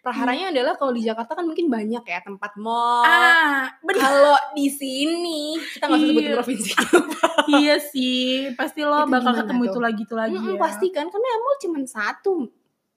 Praharanya 0.00 0.54
adalah 0.54 0.78
kalau 0.78 0.94
di 0.94 1.02
Jakarta 1.02 1.34
kan 1.34 1.42
mungkin 1.42 1.66
banyak 1.66 2.00
ya 2.00 2.18
tempat 2.20 2.54
mall. 2.54 3.02
ah 3.02 3.66
bener 3.80 3.98
Kalau 3.98 4.36
di 4.52 4.70
sini 4.70 5.58
kita 5.58 5.84
nggak 5.84 5.98
usah 5.98 6.08
sebutin 6.08 6.24
Iya. 6.24 6.36
provinsi. 6.36 6.70
iya 7.56 7.76
sih, 7.82 8.24
pasti 8.54 8.80
lo 8.80 9.02
Itu 9.02 9.10
bakal 9.10 9.32
ketemu 9.36 9.60
tuh? 9.60 9.68
itu 9.68 9.80
lagi 9.80 10.02
itu 10.04 10.14
lagi 10.14 10.36
Mm-mm, 10.36 10.54
ya. 10.54 10.60
pasti 10.60 10.86
kan 10.88 11.06
karena 11.08 11.28
mall 11.36 11.58
cuma 11.58 11.78
satu 11.82 12.34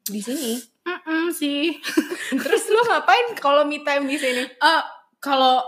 di 0.06 0.22
sini. 0.22 0.54
Mm-mm, 0.84 1.24
sih. 1.32 1.74
Terus 2.46 2.64
lo 2.70 2.86
ngapain 2.86 3.34
kalau 3.36 3.66
me 3.66 3.82
time 3.82 4.06
di 4.06 4.16
sini? 4.16 4.46
Eh 4.46 4.82
kalau 5.18 5.66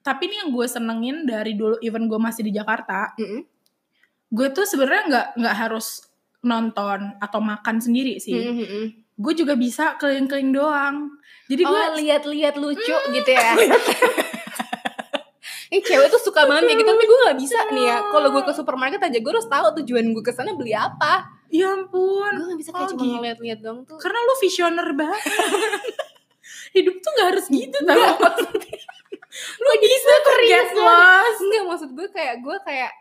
tapi 0.00 0.28
ini 0.28 0.38
yang 0.38 0.50
gue 0.50 0.66
senengin 0.66 1.24
dari 1.24 1.52
dulu 1.52 1.80
even 1.80 2.06
gue 2.06 2.16
masih 2.16 2.44
di 2.44 2.52
Jakarta, 2.52 3.10
Mm-mm. 3.16 3.42
Gue 4.34 4.48
tuh 4.50 4.66
sebenarnya 4.66 5.02
nggak 5.06 5.26
nggak 5.38 5.56
harus 5.56 6.02
nonton 6.42 7.14
atau 7.22 7.38
makan 7.38 7.78
sendiri 7.78 8.18
sih. 8.18 8.34
Mm-mm. 8.34 8.84
Gue 9.14 9.32
juga 9.32 9.54
bisa 9.54 9.94
keliling-keliling 9.96 10.50
doang. 10.50 11.14
Jadi 11.46 11.62
gue 11.62 11.70
Oh 11.70 11.94
lihat-lihat 11.94 12.58
lucu 12.58 12.96
gitu 13.14 13.30
ya. 13.30 13.54
Eh 15.72 15.82
cewek 15.82 16.06
tuh 16.06 16.22
suka 16.22 16.46
banget 16.46 16.70
kayak 16.70 16.78
gitu 16.86 16.90
tapi 16.94 17.02
gue 17.02 17.18
nggak 17.26 17.38
bisa 17.40 17.58
nih 17.74 17.84
ya. 17.90 17.98
Kalau 18.06 18.28
gue 18.30 18.42
ke 18.46 18.52
supermarket 18.54 19.00
aja 19.02 19.18
gue 19.18 19.32
harus 19.32 19.48
tahu 19.50 19.66
tujuan 19.82 20.06
gue 20.14 20.22
ke 20.22 20.30
sana 20.30 20.54
beli 20.54 20.70
apa. 20.70 21.26
ya 21.50 21.74
ampun. 21.74 22.30
Gue 22.30 22.46
nggak 22.46 22.60
bisa 22.62 22.70
kayak 22.70 22.86
Oh, 22.86 22.90
cuma 22.94 23.02
gitu. 23.02 23.14
ngeliat-liat 23.18 23.58
doang 23.58 23.80
tuh. 23.82 23.98
Karena 23.98 24.18
lu 24.22 24.34
visioner 24.38 24.88
banget. 24.94 25.22
Hidup 26.78 26.96
tuh 26.98 27.10
gak 27.14 27.26
harus 27.34 27.46
gitu 27.50 27.78
tau. 27.82 27.94
Maksudnya 28.22 28.78
lu 29.62 29.70
bisa 29.82 30.12
serius 30.26 30.70
lost. 30.78 31.38
Enggak 31.42 31.62
maksud 31.66 31.90
gue 31.90 32.08
kayak 32.10 32.34
gue 32.42 32.56
kayak 32.62 32.92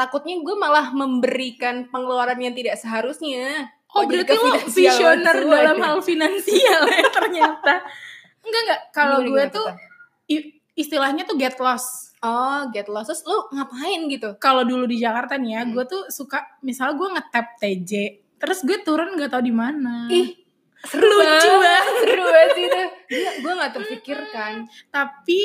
takutnya 0.00 0.40
gue 0.40 0.56
malah 0.56 0.88
memberikan 0.90 1.84
pengeluaran 1.86 2.40
yang 2.40 2.56
tidak 2.56 2.80
seharusnya. 2.80 3.68
Oh, 3.92 4.06
berarti 4.06 4.32
lo 4.32 4.56
visioner 4.64 5.36
dalam 5.44 5.76
hal 5.76 5.98
finansial 6.00 6.88
ya 6.88 7.04
ternyata. 7.20 7.84
Enggak 8.40 8.60
enggak, 8.64 8.80
kalau 8.96 9.20
gue 9.20 9.44
tuh 9.50 9.66
istilahnya 10.72 11.28
tuh 11.28 11.36
get 11.36 11.60
lost. 11.60 12.16
oh 12.20 12.68
get 12.68 12.84
lost 12.86 13.08
terus 13.08 13.24
lu 13.24 13.48
ngapain 13.50 14.00
gitu? 14.06 14.36
Kalau 14.36 14.60
dulu 14.60 14.84
di 14.84 14.96
Jakarta 14.96 15.36
nih 15.36 15.56
ya, 15.56 15.60
Hmm. 15.64 15.72
gue 15.72 15.84
tuh 15.84 16.02
suka 16.08 16.44
misalnya 16.60 16.94
gue 16.96 17.08
nge-tap 17.16 17.46
TJ, 17.56 17.92
terus 18.36 18.60
gue 18.60 18.76
turun 18.80 19.16
nggak 19.16 19.32
tahu 19.32 19.40
di 19.40 19.52
mana. 19.52 20.04
ih 20.08 20.36
seru 20.80 21.04
Lucu 21.04 21.20
banget. 21.50 21.84
seru 22.04 22.24
banget 22.24 22.50
sih 22.52 22.64
itu. 22.64 22.82
Gue 23.40 23.52
gak 23.52 23.72
terpikirkan. 23.72 24.52
Tapi 24.88 25.40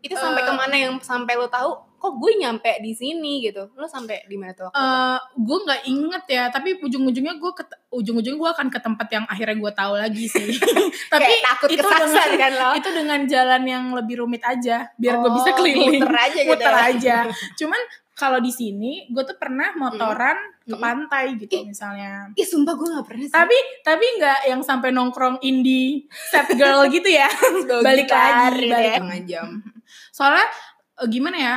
itu 0.00 0.14
sampai 0.14 0.42
Eh. 0.42 0.46
ke 0.46 0.52
mana 0.52 0.74
yang 0.74 0.94
sampai 0.98 1.34
lo 1.34 1.46
tahu 1.46 1.93
kok 2.04 2.20
gue 2.20 2.32
nyampe 2.36 2.68
di 2.78 2.92
sini 2.92 3.40
gitu 3.40 3.72
lo 3.72 3.88
sampai 3.88 4.20
di 4.24 4.36
mana 4.36 4.52
tuh 4.52 4.68
waktu 4.68 4.76
itu? 4.76 4.84
eh 4.84 5.16
gue 5.40 5.58
nggak 5.64 5.80
inget 5.86 6.24
ya, 6.28 6.44
tapi 6.48 6.68
ujung-ujungnya 6.76 7.34
gue 7.34 7.52
ke 7.52 7.64
ujung-ujungnya 7.90 8.36
gue 8.36 8.50
akan 8.52 8.68
ke 8.68 8.78
tempat 8.78 9.08
yang 9.08 9.24
akhirnya 9.24 9.56
gue 9.56 9.72
tahu 9.72 9.92
lagi 9.94 10.24
sih. 10.26 10.60
tapi 11.12 11.24
Kayak 11.24 11.42
takut 11.48 11.68
itu 11.70 11.80
kesasar 11.80 12.26
dengan, 12.28 12.40
kan 12.44 12.52
lo 12.52 12.70
itu 12.74 12.90
dengan 12.90 13.20
jalan 13.24 13.62
yang 13.64 13.84
lebih 13.90 14.20
rumit 14.20 14.44
aja, 14.44 14.92
biar 14.94 15.16
gue 15.16 15.30
bisa 15.32 15.48
Oh, 15.48 15.56
keliling. 15.56 15.96
muter 15.96 16.12
aja 16.12 16.38
gitu 16.38 16.50
muter 16.52 16.68
ya. 16.70 16.84
aja. 16.92 17.16
Cuman 17.56 17.80
kalau 18.12 18.38
di 18.38 18.50
sini 18.50 19.08
gue 19.08 19.24
tuh 19.24 19.34
pernah 19.34 19.72
motoran 19.74 20.36
ke 20.60 20.70
Mm-mm. 20.70 20.80
pantai 20.80 21.34
gitu 21.34 21.50
Ih. 21.50 21.64
misalnya. 21.66 22.30
ih 22.32 22.44
sumpah 22.44 22.72
gue 22.72 22.88
gak 22.90 23.04
pernah 23.04 23.24
sih 23.24 23.34
Tapi 23.34 23.56
tapi 23.80 24.04
nggak 24.16 24.40
yang 24.48 24.60
sampai 24.60 24.90
nongkrong 24.90 25.40
indie 25.40 26.06
set 26.28 26.46
girl 26.52 26.86
gitu 26.86 27.06
ya. 27.06 27.26
Balik 27.82 28.06
lagi, 28.06 28.60
gitu 28.60 28.70
balik 28.70 28.70
ya. 28.70 28.78
lagi. 28.78 28.92
Setengah 28.94 29.20
jam 29.24 29.48
Soalnya 30.10 30.46
eh, 30.94 31.08
gimana 31.08 31.36
ya? 31.36 31.56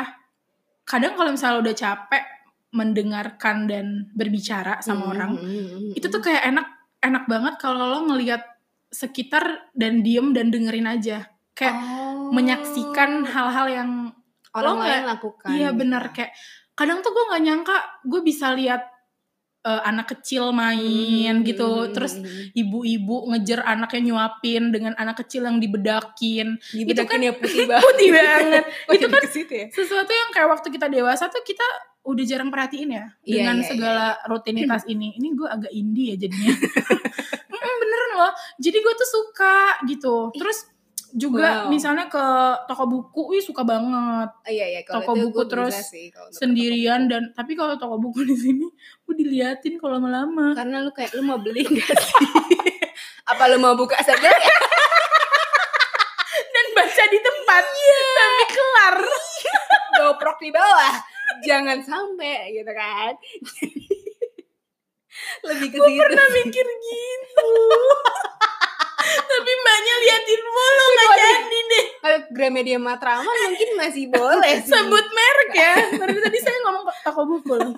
Kadang 0.88 1.14
kalau 1.14 1.30
misalnya 1.30 1.60
udah 1.62 1.76
capek 1.76 2.24
mendengarkan 2.72 3.66
dan 3.66 3.86
berbicara 4.12 4.80
sama 4.80 5.04
Hmm, 5.04 5.12
orang, 5.12 5.32
hmm, 5.36 5.44
hmm, 5.44 5.68
hmm. 5.68 5.92
itu 5.94 6.08
tuh 6.08 6.22
kayak 6.22 6.44
enak 6.46 6.68
enak 7.00 7.24
banget 7.26 7.54
kalau 7.58 7.84
lo 7.86 8.00
ngelihat 8.06 8.44
sekitar 8.88 9.44
dan 9.74 10.00
diem 10.00 10.32
dan 10.32 10.48
dengerin 10.48 10.88
aja. 10.88 11.28
Kayak 11.52 11.76
Oh. 11.76 12.30
menyaksikan 12.30 13.24
hal-hal 13.26 13.68
yang 13.68 13.92
orang 14.54 14.74
lo 14.74 14.80
lain 14.80 14.90
nggak- 14.96 15.10
lakukan 15.10 15.50
Iya 15.50 15.70
gitu. 15.70 15.78
benar 15.78 16.04
kayak 16.12 16.32
kadang 16.72 17.00
tuh 17.00 17.10
gue 17.10 17.24
nggak 17.26 17.44
nyangka 17.44 17.76
gue 18.04 18.22
bisa 18.22 18.54
lihat 18.54 18.82
eh, 19.66 19.82
anak 19.86 20.18
kecil 20.18 20.52
main 20.52 21.42
Hmm, 21.42 21.46
gitu, 21.46 21.92
terus 21.94 22.18
ibu-ibu 22.54 23.30
ngejar 23.34 23.64
anaknya 23.66 24.14
nyuapin 24.14 24.70
dengan 24.70 24.94
anak 24.98 25.26
kecil 25.26 25.48
yang 25.48 25.58
dibedakin, 25.58 26.60
dibedakin 26.74 27.20
ya 27.26 27.34
putih 27.36 27.66
banget 27.70 27.84
kan 27.84 27.94
putih 27.94 28.10
banget. 28.14 28.64
Oh, 28.88 28.94
itu 28.94 29.08
kan 29.08 29.22
ya 29.28 29.66
sesuatu 29.72 30.12
yang 30.12 30.30
kayak 30.34 30.50
waktu 30.52 30.68
kita 30.74 30.88
dewasa 30.92 31.28
tuh 31.32 31.44
kita 31.44 31.66
udah 32.08 32.24
jarang 32.24 32.48
perhatiin 32.48 32.90
ya 32.96 33.06
Iya, 33.28 33.36
dengan 33.44 33.58
iya, 33.60 33.68
segala 33.68 34.06
rutinitas 34.32 34.88
ini. 34.88 35.20
Ini 35.20 35.28
gue 35.36 35.48
agak 35.48 35.72
indie 35.76 36.16
ya 36.16 36.28
jadinya. 36.28 36.56
Beneran 37.84 38.12
loh. 38.16 38.32
Jadi 38.64 38.78
gue 38.80 38.94
tuh 38.96 39.10
suka 39.12 39.76
gitu. 39.84 40.32
Terus 40.32 40.72
juga 41.18 41.66
Wow. 41.66 41.74
misalnya 41.74 42.06
ke 42.06 42.22
toko 42.70 42.86
buku, 42.86 43.34
wih 43.34 43.42
suka 43.42 43.66
banget. 43.66 44.30
Oh, 44.30 44.52
iya 44.54 44.70
iya 44.70 44.82
Toko 44.86 45.18
itu 45.18 45.26
buku 45.26 45.42
terus 45.50 45.74
sih, 45.90 46.14
sendirian 46.30 47.10
dan 47.10 47.34
tapi 47.34 47.58
kalau 47.58 47.74
toko 47.74 47.98
buku 47.98 48.22
di 48.22 48.38
sini 48.38 48.70
gue 49.02 49.16
diliatin 49.18 49.82
kalau 49.82 49.98
lama-lama. 49.98 50.54
Karena 50.54 50.86
lu 50.86 50.94
kayak 50.94 51.18
lu 51.18 51.26
mau 51.26 51.42
beli 51.42 51.66
gak 51.66 51.90
sih? 51.98 52.22
Apa 53.34 53.50
lu 53.50 53.58
mau 53.58 53.74
buka 53.74 53.98
saja? 54.06 54.30
Dan 56.54 56.66
baca 56.78 57.04
di 57.10 57.18
tempat 57.18 57.64
sampai 57.66 58.46
kelar. 58.54 58.98
Goprok 59.98 60.38
di 60.38 60.54
bawah. 60.54 61.02
Jangan 61.42 61.82
sampai 61.82 62.54
gitu 62.54 62.72
kan? 62.72 63.18
Lebih 65.50 65.68
ke 65.74 65.78
gue 65.82 65.98
pernah 65.98 66.28
mikir 66.30 66.62
gitu 66.62 67.50
tapi 69.16 69.52
mbaknya 69.52 69.94
liatin 70.04 70.42
mulu 70.42 70.86
nggak 70.88 71.10
jadi 71.18 71.60
deh. 71.60 71.86
Kalau 71.98 72.20
Gramedia 72.32 72.78
Matraman 72.80 73.38
mungkin 73.48 73.70
masih 73.80 74.06
boleh 74.12 74.54
sih. 74.64 74.72
Sebut 74.72 75.06
merek 75.12 75.52
ya. 75.56 75.76
Berarti 75.96 76.20
tadi 76.24 76.40
saya 76.42 76.58
ngomong 76.68 76.84
toko 77.04 77.22
buku 77.28 77.54
loh 77.56 77.76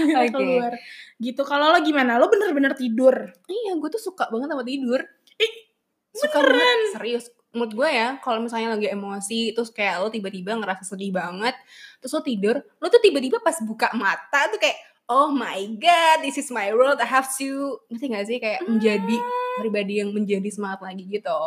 Oke. 0.00 0.30
keluar. 0.30 0.72
Gitu. 1.18 1.42
Kalau 1.42 1.74
lo 1.74 1.78
gimana? 1.82 2.18
Lo 2.18 2.30
bener-bener 2.30 2.74
tidur? 2.78 3.14
Iya 3.46 3.72
gue 3.78 3.90
tuh 3.90 4.02
suka 4.02 4.30
banget 4.30 4.50
sama 4.50 4.64
tidur. 4.66 5.00
Ih, 5.38 5.52
suka 6.14 6.38
banget 6.42 6.78
serius. 6.94 7.24
Menurut 7.54 7.72
gue 7.74 7.88
ya 7.90 8.18
kalau 8.18 8.42
misalnya 8.42 8.74
lagi 8.74 8.90
emosi 8.90 9.54
terus 9.54 9.70
kayak 9.70 10.02
lo 10.02 10.10
tiba-tiba 10.10 10.58
ngerasa 10.58 10.82
sedih 10.82 11.14
banget 11.14 11.54
terus 12.02 12.10
lo 12.10 12.20
tidur 12.26 12.58
lo 12.82 12.86
tuh 12.90 12.98
tiba-tiba 12.98 13.38
pas 13.38 13.54
buka 13.62 13.94
mata 13.94 14.50
tuh 14.50 14.58
kayak 14.58 14.74
oh 15.08 15.28
my 15.32 15.68
god 15.76 16.24
this 16.24 16.40
is 16.40 16.48
my 16.48 16.72
world 16.72 17.00
I 17.00 17.08
have 17.08 17.28
to 17.40 17.80
ngerti 17.92 18.06
gak 18.08 18.26
sih? 18.28 18.38
Kayak 18.40 18.64
menjadi 18.64 19.16
pribadi 19.60 20.00
yang 20.00 20.10
menjadi 20.10 20.48
semangat 20.50 20.80
lagi 20.82 21.04
gitu. 21.06 21.40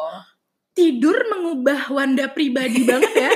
Tidur 0.77 1.17
mengubah 1.33 1.89
Wanda 1.89 2.29
pribadi 2.29 2.85
banget 2.89 3.13
ya. 3.17 3.31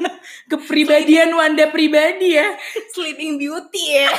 Kepribadian 0.50 1.30
Wanda 1.38 1.70
pribadi 1.70 2.34
ya. 2.34 2.58
Sleeping 2.90 3.38
beauty 3.38 4.02
ya. 4.02 4.10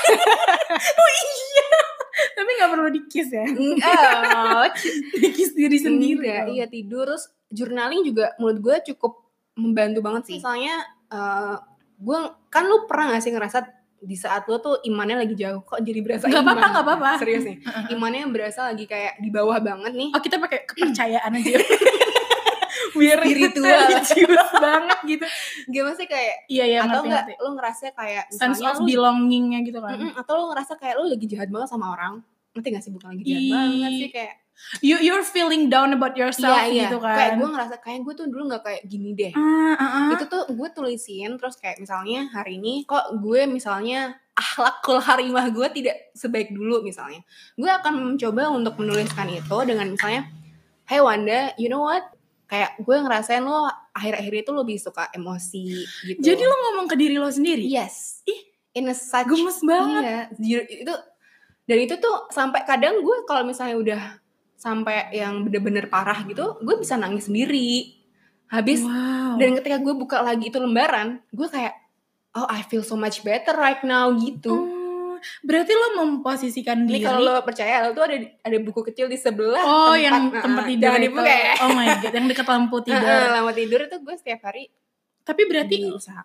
Tapi 2.37 2.49
nggak 2.55 2.71
perlu 2.71 2.89
dikis 2.95 3.27
ya. 3.31 3.45
Enggak, 3.47 4.71
dikis 5.19 5.51
diri 5.51 5.77
sendiri. 5.79 6.27
Dong. 6.27 6.47
iya 6.55 6.65
tidur. 6.67 7.11
Terus 7.11 7.27
journaling 7.51 8.07
juga 8.07 8.31
menurut 8.39 8.59
gue 8.63 8.95
cukup 8.95 9.19
membantu 9.59 9.99
banget 9.99 10.23
sih. 10.31 10.37
Misalnya 10.39 10.75
eh 11.11 11.55
gue 12.01 12.19
kan 12.49 12.65
lu 12.65 12.89
pernah 12.89 13.15
gak 13.15 13.23
sih 13.23 13.33
ngerasa 13.35 13.59
di 14.01 14.17
saat 14.17 14.49
lu 14.49 14.57
tuh 14.57 14.81
imannya 14.81 15.21
lagi 15.21 15.37
jauh 15.37 15.61
kok 15.61 15.77
jadi 15.79 16.01
berasa 16.01 16.25
nggak 16.25 16.41
iman? 16.41 16.57
apa-apa 16.57 16.67
nggak 16.73 16.85
apa-apa 16.89 17.09
Serius 17.21 17.45
nih. 17.45 17.57
Imannya 17.93 18.19
yang 18.25 18.33
berasa 18.33 18.59
lagi 18.73 18.89
kayak 18.89 19.21
di 19.21 19.29
bawah 19.29 19.61
banget 19.61 19.93
nih. 19.93 20.09
oh 20.09 20.17
kita 20.19 20.41
pakai 20.41 20.65
kepercayaan 20.69 21.31
aja 21.37 21.51
biar 22.97 23.17
Spiritual. 23.21 23.63
religius 23.71 24.49
banget 24.57 24.99
gitu 25.05 25.25
Gimana 25.69 25.95
sih 25.95 26.07
kayak 26.09 26.35
iya 26.49 26.65
iya 26.65 26.79
atau 26.83 27.05
ngerti 27.05 27.33
lu 27.39 27.49
ngerasa 27.55 27.93
kayak 27.93 28.25
sense 28.33 28.59
of 28.59 28.81
lu 28.81 28.89
belongingnya 28.89 29.59
gitu 29.63 29.79
kan 29.79 29.95
atau 30.17 30.33
lu 30.33 30.43
ngerasa 30.51 30.73
kayak 30.75 30.95
lu 30.97 31.05
lagi 31.07 31.25
jahat 31.29 31.47
banget 31.53 31.69
sama 31.69 31.93
orang. 31.93 32.19
Ngerti 32.51 32.67
gak 32.67 32.83
sih 32.83 32.91
bukan 32.91 33.07
lagi 33.15 33.23
jahat 33.23 33.39
Ih. 33.39 33.51
banget 33.53 33.91
sih 33.95 34.09
kayak 34.11 34.33
you 34.79 34.95
you're 35.03 35.25
feeling 35.25 35.67
down 35.67 35.91
about 35.91 36.15
yourself 36.15 36.55
iya 36.63 36.67
iya. 36.71 36.83
gitu 36.87 37.03
kan 37.03 37.15
kayak 37.17 37.31
gue 37.35 37.49
ngerasa 37.51 37.75
kayak 37.83 37.99
gue 38.07 38.13
tuh 38.15 38.27
dulu 38.31 38.43
nggak 38.47 38.63
kayak 38.63 38.81
gini 38.87 39.11
deh. 39.11 39.33
Ah, 39.35 39.75
ah, 39.75 39.83
ah. 39.83 40.09
itu 40.15 40.23
tuh 40.31 40.47
gue 40.47 40.69
tulisin 40.71 41.35
terus 41.35 41.59
kayak 41.59 41.83
misalnya 41.83 42.31
hari 42.31 42.61
ini 42.61 42.87
kok 42.87 43.19
gue 43.19 43.43
misalnya 43.51 44.15
akhlakul 44.31 45.03
harimah 45.03 45.51
gue 45.51 45.67
tidak 45.75 46.15
sebaik 46.15 46.55
dulu 46.55 46.79
misalnya. 46.87 47.19
Gue 47.59 47.67
akan 47.67 48.15
mencoba 48.15 48.47
untuk 48.55 48.79
menuliskan 48.79 49.27
itu 49.27 49.57
dengan 49.67 49.91
misalnya 49.91 50.31
hey 50.87 51.03
Wanda 51.03 51.51
you 51.59 51.67
know 51.67 51.83
what? 51.83 52.07
Kayak 52.47 52.79
gue 52.83 52.95
ngerasain 52.95 53.43
lo 53.43 53.67
akhir-akhir 53.95 54.47
itu 54.47 54.51
lebih 54.51 54.77
suka 54.79 55.07
emosi 55.11 55.83
gitu. 56.07 56.19
Jadi 56.19 56.43
lo 56.43 56.55
ngomong 56.55 56.87
ke 56.87 56.95
diri 56.95 57.15
lo 57.15 57.31
sendiri? 57.31 57.63
Yes. 57.63 58.23
Ih, 58.27 58.41
in 58.75 58.91
a 58.91 58.95
such 58.95 59.27
gemes 59.27 59.63
banget. 59.63 60.35
iya. 60.39 60.59
Itu 60.67 60.95
dan 61.71 61.77
itu 61.79 61.95
tuh 62.03 62.27
sampai 62.35 62.67
kadang 62.67 62.99
gue 62.99 63.17
kalau 63.23 63.47
misalnya 63.47 63.75
udah 63.79 64.01
sampai 64.61 65.09
yang 65.17 65.41
bener-bener 65.41 65.89
parah 65.89 66.21
gitu 66.29 66.61
gue 66.61 66.75
bisa 66.77 66.93
nangis 66.93 67.25
sendiri 67.25 67.97
habis 68.45 68.85
wow 68.85 69.11
dan 69.41 69.57
ketika 69.57 69.77
gue 69.79 69.93
buka 69.95 70.21
lagi 70.21 70.51
itu 70.51 70.59
lembaran, 70.59 71.17
gue 71.31 71.47
kayak, 71.47 71.73
oh 72.35 72.45
I 72.45 72.61
feel 72.67 72.83
so 72.83 72.99
much 72.99 73.23
better 73.23 73.55
right 73.55 73.79
now 73.81 74.11
gitu. 74.13 74.51
Oh, 74.51 75.15
berarti 75.45 75.71
lo 75.71 76.03
memposisikan 76.03 76.83
Ini 76.83 76.99
diri 76.99 77.05
kalau 77.05 77.21
lo 77.21 77.31
percaya, 77.45 77.85
lo 77.85 77.93
tuh 77.93 78.05
ada 78.05 78.17
ada 78.19 78.57
buku 78.61 78.81
kecil 78.91 79.07
di 79.07 79.15
sebelah 79.15 79.61
Oh, 79.61 79.93
tempat, 79.93 80.03
yang 80.03 80.17
nah, 80.33 80.41
tempat 80.43 80.63
tidur 80.67 80.91
itu. 80.93 81.03
dibuka 81.07 81.31
ya. 81.31 81.53
Oh 81.63 81.69
my 81.71 81.87
god, 82.01 82.13
yang 82.13 82.27
dekat 82.27 82.47
lampu 82.49 82.77
tidur. 82.83 83.07
lama 83.07 83.51
tidur 83.53 83.79
itu 83.85 83.97
gue 84.01 84.15
setiap 84.17 84.39
hari 84.49 84.67
Tapi 85.21 85.41
berarti 85.45 85.77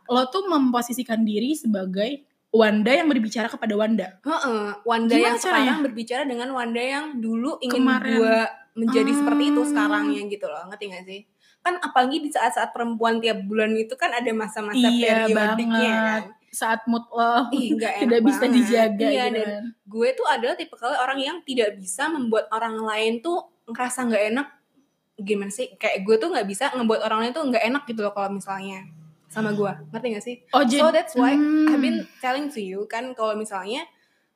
lo 0.08 0.22
tuh 0.32 0.42
memposisikan 0.48 1.20
diri 1.20 1.52
sebagai 1.52 2.24
Wanda 2.48 2.88
yang 2.90 3.06
berbicara 3.06 3.46
kepada 3.46 3.74
Wanda. 3.74 4.16
Heeh, 4.18 4.66
Wanda 4.82 5.12
Gimana 5.12 5.26
yang 5.26 5.36
caranya? 5.36 5.64
sekarang 5.66 5.78
berbicara 5.82 6.22
dengan 6.24 6.48
Wanda 6.50 6.80
yang 6.80 7.04
dulu 7.16 7.58
ingin 7.60 7.74
Kemarin. 7.76 8.16
gue 8.16 8.38
menjadi 8.76 9.10
Ah. 9.10 9.16
seperti 9.18 9.42
itu 9.46 9.60
sekarangnya 9.66 10.22
gitu 10.26 10.46
loh, 10.46 10.62
ngerti 10.66 10.84
gak 10.88 11.04
sih? 11.04 11.20
Kan 11.60 11.74
apalagi 11.78 12.16
di 12.18 12.30
saat-saat 12.30 12.70
perempuan 12.70 13.18
tiap 13.18 13.42
bulan 13.42 13.72
itu 13.72 13.92
kan 13.92 14.08
ada 14.10 14.30
masa-masa 14.30 14.78
Iya 14.78 15.26
periodiknya 15.26 15.92
kan. 15.92 16.22
Saat 16.48 16.86
mood 16.86 17.04
lo 17.10 17.50
Ih, 17.50 17.74
tidak 18.00 18.20
bisa 18.22 18.46
banget. 18.46 18.54
dijaga 18.56 19.04
Iya, 19.04 19.24
gitu 19.26 19.34
dan 19.34 19.48
kan. 19.50 19.62
gue 19.84 20.08
tuh 20.12 20.26
adalah 20.26 20.54
tipe 20.54 20.72
kali 20.72 20.94
orang 20.94 21.18
yang 21.18 21.36
tidak 21.42 21.74
bisa 21.74 22.06
membuat 22.06 22.48
orang 22.48 22.78
lain 22.78 23.20
tuh 23.20 23.36
ngerasa 23.66 24.06
nggak 24.06 24.24
enak 24.30 24.48
gimana 25.16 25.48
sih 25.48 25.74
kayak 25.74 26.00
gue 26.00 26.16
tuh 26.16 26.28
nggak 26.28 26.44
bisa 26.44 26.68
ngebuat 26.70 27.00
orang 27.02 27.18
lain 27.18 27.32
tuh 27.32 27.44
nggak 27.44 27.64
enak 27.66 27.82
gitu 27.84 28.00
loh 28.00 28.12
kalau 28.12 28.30
misalnya 28.30 28.84
sama 29.36 29.52
gue 29.52 29.72
ngerti 29.90 30.06
gak 30.10 30.24
sih? 30.24 30.36
Oh, 30.50 30.64
so 30.64 30.88
that's 30.88 31.12
why 31.12 31.32
Hmm. 31.32 31.68
I've 31.68 31.78
been 31.78 32.08
telling 32.18 32.48
to 32.48 32.58
you 32.58 32.84
kan 32.86 33.12
kalau 33.12 33.34
misalnya 33.34 33.84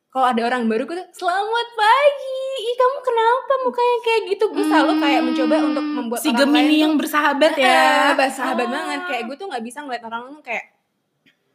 kalau 0.07 0.27
ada 0.27 0.43
orang 0.45 0.67
baru 0.67 0.85
gue 0.85 0.93
tuh 0.95 1.09
selamat 1.17 1.69
pagi. 1.73 2.43
Ih 2.61 2.75
kamu 2.77 2.99
kenapa 3.01 3.53
mukanya 3.63 3.97
kayak 4.01 4.21
gitu? 4.29 4.45
Gue 4.49 4.65
selalu 4.65 4.93
kayak 4.99 5.21
mencoba 5.23 5.57
untuk 5.63 5.85
membuat 5.87 6.19
Hmm. 6.19 6.25
si 6.25 6.29
orang 6.29 6.41
Gemini 6.43 6.67
lain 6.69 6.83
yang 6.83 6.95
bersahabat 6.95 7.51
tuh, 7.53 7.63
ya. 7.63 8.13
eh, 8.13 8.31
sahabat 8.31 8.67
Oh. 8.67 8.71
banget. 8.71 9.01
Kayak 9.07 9.23
gue 9.25 9.37
tuh 9.37 9.47
nggak 9.49 9.65
bisa 9.65 9.79
ngeliat 9.81 10.03
orang 10.03 10.23
tuh 10.29 10.43
kayak 10.43 10.65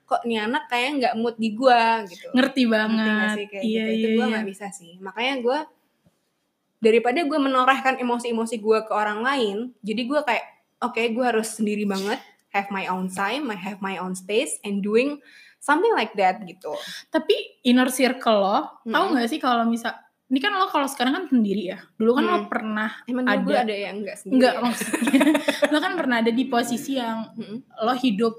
kok 0.06 0.22
nih 0.24 0.40
anak 0.40 0.64
kayak 0.66 0.90
nggak 0.96 1.14
mood 1.16 1.36
di 1.36 1.50
gue 1.52 1.82
gitu. 2.08 2.28
Ngerti 2.32 2.62
Ngerti 2.62 2.64
banget. 2.66 3.06
nggak 3.12 3.30
sih 3.32 3.46
kayak 3.46 3.64
iya 3.64 3.84
gitu? 3.84 3.92
Itu 3.92 4.02
iya 4.02 4.08
gue 4.10 4.24
iya. 4.24 4.32
nggak 4.34 4.48
bisa 4.48 4.66
sih. 4.72 4.94
Makanya 4.98 5.34
gue 5.38 5.58
daripada 6.78 7.20
gue 7.20 7.40
menorehkan 7.42 7.96
emosi-emosi 7.98 8.56
gue 8.58 8.80
ke 8.84 8.94
orang 8.94 9.20
lain 9.20 9.58
jadi 9.82 10.02
gue 10.06 10.20
kayak 10.22 10.46
oke 10.80 11.02
gue 11.02 11.26
harus 11.26 11.50
sendiri 11.50 11.82
banget 11.84 12.22
have 12.56 12.72
my 12.72 12.88
own 12.88 13.12
time 13.12 13.52
I 13.52 13.60
have 13.60 13.84
my 13.84 14.00
own 14.00 14.16
space 14.16 14.56
and 14.64 14.80
doing 14.80 15.20
something 15.60 15.92
like 15.92 16.16
that 16.16 16.40
gitu 16.42 16.72
tapi 17.10 17.36
inner 17.62 17.90
circle 17.90 18.38
lo 18.38 18.58
tahu 18.82 19.04
Mm-mm. 19.06 19.14
nggak 19.14 19.28
sih 19.28 19.38
kalau 19.38 19.68
misal 19.68 19.92
ini 20.26 20.40
kan 20.40 20.54
lo 20.54 20.66
kalau 20.66 20.86
sekarang 20.86 21.14
kan 21.14 21.26
sendiri 21.28 21.70
ya 21.70 21.80
dulu 21.96 22.16
kan 22.16 22.24
lo 22.24 22.38
Mm. 22.40 22.48
pernah 22.48 22.90
emang 23.06 23.26
dulu 23.26 23.42
gue 23.46 23.56
Ada. 23.56 23.64
ada 23.64 23.76
yang 23.76 23.96
enggak 24.00 24.16
sendiri 24.16 24.36
Enggak 24.38 24.54
ya? 24.54 24.62
maksudnya 24.62 25.22
lo 25.74 25.78
kan 25.80 25.94
pernah 25.94 26.16
ada 26.20 26.32
di 26.32 26.44
posisi 26.46 26.92
yang 26.96 27.18
Mm-mm. 27.34 27.58
lo 27.82 27.94
hidup 27.94 28.34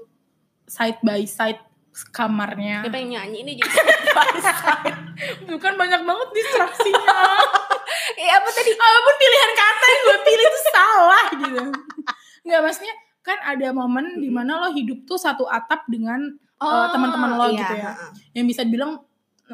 side 0.65 0.99
by 0.99 1.23
side 1.23 1.61
kamarnya 2.09 2.85
Siapa 2.85 2.95
yang 2.95 3.11
nyanyi 3.17 3.37
ini 3.41 3.51
juga 3.57 3.81
bukan 5.51 5.73
banyak 5.75 6.01
banget 6.03 6.29
distraksinya 6.31 7.17
eh 8.15 8.29
apa 8.37 8.49
tadi 8.51 8.71
apa 8.71 8.99
pun 9.01 9.15
pilihan 9.17 9.51
kata 9.53 9.85
yang 9.87 10.01
gue 10.03 10.17
pilih 10.21 10.45
itu 10.45 10.59
salah 10.69 11.25
gitu 11.33 11.61
nggak 12.45 12.61
maksudnya 12.61 12.95
kan 13.27 13.43
ada 13.43 13.67
momen 13.69 14.17
di 14.17 14.31
mana 14.31 14.55
lo 14.57 14.71
hidup 14.71 15.03
tuh 15.03 15.19
satu 15.19 15.43
atap 15.45 15.83
dengan 15.85 16.39
Oh, 16.57 16.89
teman-teman 16.89 17.37
lo 17.37 17.45
iya, 17.47 17.59
gitu 17.59 17.75
ya. 17.75 17.85
ha-ha. 17.85 18.07
yang 18.33 18.47
bisa 18.47 18.63
dibilang 18.63 18.97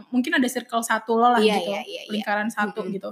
mungkin 0.08 0.34
ada 0.34 0.48
circle 0.48 0.80
satu 0.80 1.13
lo 1.13 1.27
lah 1.27 1.38
Iya, 1.38 1.60
gitu 1.60 1.70
iya, 1.70 1.82
iya, 1.84 2.01
iya. 2.06 2.12
lingkaran 2.13 2.48
satu 2.48 2.80
Mm-mm. 2.80 2.96
gitu 2.96 3.10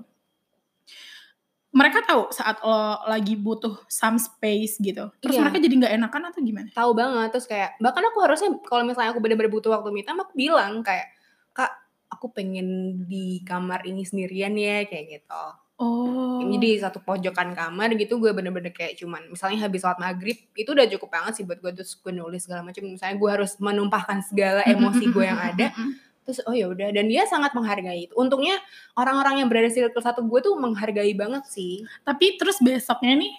mereka 1.71 1.99
tahu 2.01 2.27
saat 2.29 2.59
lo 2.61 2.79
lagi 3.05 3.35
butuh 3.35 3.79
some 3.87 4.15
space 4.15 4.75
gitu 4.77 5.07
terus 5.17 5.35
Iya. 5.35 5.41
mereka 5.41 5.57
jadi 5.57 5.73
nggak 5.77 5.93
enakan 5.97 6.23
atau 6.27 6.39
gimana 6.39 6.67
tahu 6.69 6.91
banget 6.91 7.29
terus 7.31 7.47
kayak 7.47 7.79
bahkan 7.79 8.03
aku 8.05 8.19
harusnya 8.19 8.49
kalau 8.61 8.83
misalnya 8.83 9.11
aku 9.11 9.19
bener-bener 9.19 9.47
butuh 9.49 9.71
waktu 9.71 9.87
me 9.89 10.03
time 10.03 10.19
aku 10.19 10.35
bilang 10.35 10.79
kayak 10.81 11.11
kak 11.51 11.71
aku 12.07 12.27
pengen 12.29 12.67
di 13.05 13.39
kamar 13.41 13.83
ini 13.83 14.03
sendirian 14.03 14.51
ya 14.53 14.83
kayak 14.83 15.19
gitu 15.19 15.43
oh. 15.81 16.37
Jadi 16.45 16.77
satu 16.77 17.01
pojokan 17.01 17.57
kamar 17.57 17.97
gitu 17.97 18.21
gue 18.21 18.29
bener-bener 18.37 18.69
kayak 18.69 19.01
cuman 19.01 19.33
misalnya 19.33 19.65
habis 19.65 19.81
sholat 19.81 19.97
maghrib 19.97 20.37
itu 20.53 20.69
udah 20.69 20.85
cukup 20.85 21.09
banget 21.09 21.41
sih 21.41 21.43
buat 21.43 21.57
gue 21.57 21.71
terus 21.81 21.97
gue 21.97 22.13
nulis 22.13 22.45
segala 22.45 22.61
macam. 22.61 22.85
Misalnya 22.85 23.17
gue 23.17 23.29
harus 23.33 23.57
menumpahkan 23.57 24.21
segala 24.29 24.61
emosi 24.69 25.09
gue 25.09 25.25
yang 25.25 25.41
ada 25.41 25.73
terus 26.21 26.37
oh 26.45 26.53
ya 26.53 26.69
udah 26.69 26.93
dan 26.93 27.09
dia 27.09 27.25
sangat 27.25 27.51
menghargai 27.57 28.05
itu. 28.05 28.13
Untungnya 28.13 28.61
orang-orang 28.93 29.41
yang 29.41 29.49
berada 29.49 29.67
di 29.67 29.73
circle 29.73 30.05
satu 30.05 30.21
gue 30.21 30.39
tuh 30.45 30.53
menghargai 30.53 31.17
banget 31.17 31.49
sih. 31.49 31.81
Tapi 32.05 32.37
terus 32.37 32.61
besoknya 32.61 33.17
nih 33.17 33.33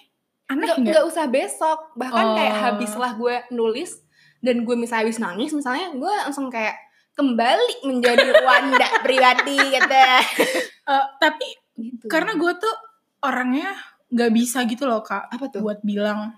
aneh 0.51 0.67
nggak 0.67 0.91
nggak? 0.91 1.07
usah 1.07 1.25
besok 1.31 1.95
bahkan 1.95 2.35
kayak 2.35 2.53
Oh. 2.53 2.61
habis 2.67 2.91
lah 2.99 3.15
gue 3.15 3.35
nulis 3.55 4.03
dan 4.43 4.67
gue 4.67 4.75
misalnya 4.75 5.07
habis 5.07 5.19
nangis 5.23 5.55
misalnya 5.55 5.95
gue 5.95 6.13
langsung 6.27 6.51
kayak 6.51 6.75
kembali 7.15 7.87
menjadi 7.87 8.27
Wanda 8.45 8.89
pribadi 8.99 9.55
gitu. 9.55 9.95
Eh, 10.83 11.05
tapi 11.23 11.47
gitu. 11.75 12.05
Karena 12.05 12.33
gue 12.33 12.51
tuh 12.55 12.75
orangnya 13.21 13.73
nggak 14.09 14.31
bisa 14.31 14.61
gitu 14.65 14.85
loh 14.85 15.01
kak 15.01 15.25
apa 15.27 15.45
tuh? 15.49 15.61
buat 15.61 15.81
bilang. 15.81 16.37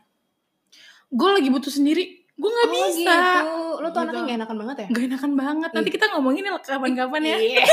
Gue 1.08 1.30
lagi 1.32 1.50
butuh 1.50 1.70
sendiri 1.70 2.04
gue 2.36 2.50
nggak 2.52 2.68
Oh, 2.68 2.74
bisa. 2.74 3.16
gitu. 3.16 3.56
lo 3.76 3.88
tuh 3.88 3.92
Gitu. 3.96 4.00
anaknya 4.04 4.22
gak 4.22 4.38
enakan 4.40 4.58
banget 4.60 4.76
ya? 4.76 4.88
Gak 4.92 5.04
enakan 5.08 5.32
banget. 5.34 5.70
Nanti 5.72 5.90
kita 5.90 6.06
ngomongin 6.12 6.44
ya 6.44 6.52
kapan-kapan 6.60 7.22
ya. 7.24 7.38
Iya. 7.40 7.64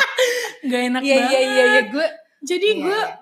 Gak 0.70 0.82
enak 0.88 1.00
iya 1.00 1.14
banget 1.16 1.32
iya 1.32 1.40
iya. 1.40 1.64
iya, 1.64 1.80
gue 1.88 2.06
jadi 2.40 2.68
iya, 2.70 2.84
gue 2.84 3.00
iya. 3.00 3.16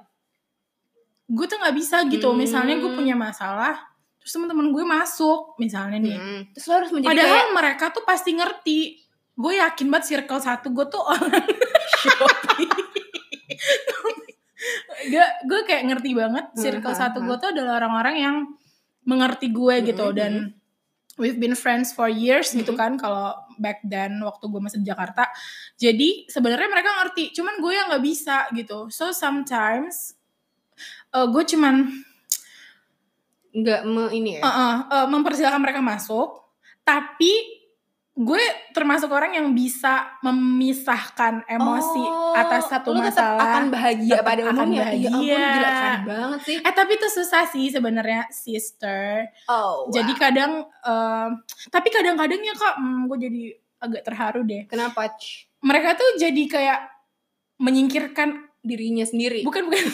gue 1.27 1.47
tuh 1.47 1.59
nggak 1.59 1.75
bisa 1.75 1.97
gitu. 2.07 2.29
Hmm. 2.31 2.39
misalnya 2.39 2.75
gue 2.79 2.91
punya 2.91 3.15
masalah 3.15 3.79
terus 4.19 4.31
teman-teman 4.31 4.71
gue 4.71 4.85
masuk 4.87 5.59
misalnya 5.59 5.99
nih. 5.99 6.15
Hmm. 6.15 6.43
terus 6.51 6.67
lo 6.67 6.75
harus 6.79 6.91
menjadi 6.91 7.11
padahal 7.11 7.31
kayak 7.33 7.49
mereka 7.51 7.85
tuh 7.91 8.03
pasti 8.03 8.31
ngerti. 8.35 8.79
Gue 9.33 9.53
yakin 9.59 9.87
banget 9.91 10.07
circle 10.09 10.39
satu 10.39 10.71
gue 10.71 10.87
tuh 10.87 11.03
orang 11.03 11.47
Shopee 11.99 12.71
gue 15.11 15.27
gue 15.49 15.61
kayak 15.67 15.83
ngerti 15.91 16.11
banget 16.15 16.47
circle 16.55 16.95
satu 16.95 17.27
gue 17.27 17.37
tuh 17.39 17.51
adalah 17.51 17.83
orang-orang 17.83 18.17
yang 18.19 18.37
mengerti 19.03 19.51
gue 19.51 19.83
gitu. 19.83 20.15
Hmm, 20.15 20.17
dan 20.17 20.33
we've 21.19 21.37
been 21.37 21.59
friends 21.59 21.91
for 21.93 22.07
years 22.09 22.55
gitu 22.55 22.73
Hmm. 22.73 22.81
kan 22.81 22.93
kalau 22.97 23.35
back 23.59 23.83
then 23.85 24.23
waktu 24.23 24.47
gue 24.49 24.61
masih 24.63 24.79
di 24.81 24.89
Jakarta. 24.89 25.29
Jadi 25.77 26.31
sebenarnya 26.31 26.69
mereka 26.71 26.91
ngerti 27.03 27.35
cuman 27.37 27.55
gue 27.59 27.73
yang 27.75 27.87
nggak 27.91 28.05
bisa 28.05 28.47
gitu. 28.55 28.89
So 28.89 29.11
sometimes 29.11 30.17
uh, 31.13 31.27
gue 31.29 31.43
cuman 31.45 31.91
nggak 33.53 33.81
me 33.85 34.05
ini 34.17 34.41
ya? 34.41 34.43
Uh, 34.43 34.49
uh, 34.49 34.75
uh, 34.89 35.07
mempersilahkan 35.11 35.61
mereka 35.61 35.85
masuk. 35.85 36.41
Tapi 36.83 37.52
gue 38.13 38.45
termasuk 38.77 39.09
orang 39.09 39.33
yang 39.33 39.57
bisa 39.57 40.21
memisahkan 40.21 41.49
emosi 41.49 42.05
Oh, 42.05 42.37
atas 42.37 42.69
satu 42.69 42.93
tetap 42.93 43.09
masalah. 43.09 43.41
akan 43.41 43.65
bahagia 43.73 44.21
Tetap 44.21 44.27
pada 44.29 44.43
akan 44.45 44.53
umumnya. 44.53 44.85
Iya 44.93 45.09
ampun 45.09 45.25
bahagia. 45.25 45.41
gila 45.49 45.71
keren 45.73 46.03
banget 46.05 46.41
sih. 46.45 46.57
Eh 46.61 46.75
tapi 46.77 46.93
itu 47.01 47.09
susah 47.09 47.43
sih 47.49 47.67
sebenarnya 47.73 48.21
sister. 48.29 49.33
Oh 49.49 49.89
jadi 49.89 50.13
wow. 50.13 50.21
kadang 50.21 50.53
um, 50.85 51.29
tapi 51.73 51.89
kadang-kadang 51.89 52.41
ya 52.45 52.53
kak 52.53 52.75
hmm, 52.77 53.01
gue 53.09 53.19
jadi 53.19 53.43
agak 53.81 54.03
terharu 54.05 54.41
deh. 54.45 54.63
Kenapa? 54.69 55.09
Mereka 55.65 55.89
tuh 55.97 56.09
jadi 56.21 56.43
kayak 56.47 56.81
menyingkirkan 57.59 58.29
dirinya 58.61 59.09
sendiri. 59.09 59.41
Bukan 59.43 59.67
bukan. 59.67 59.85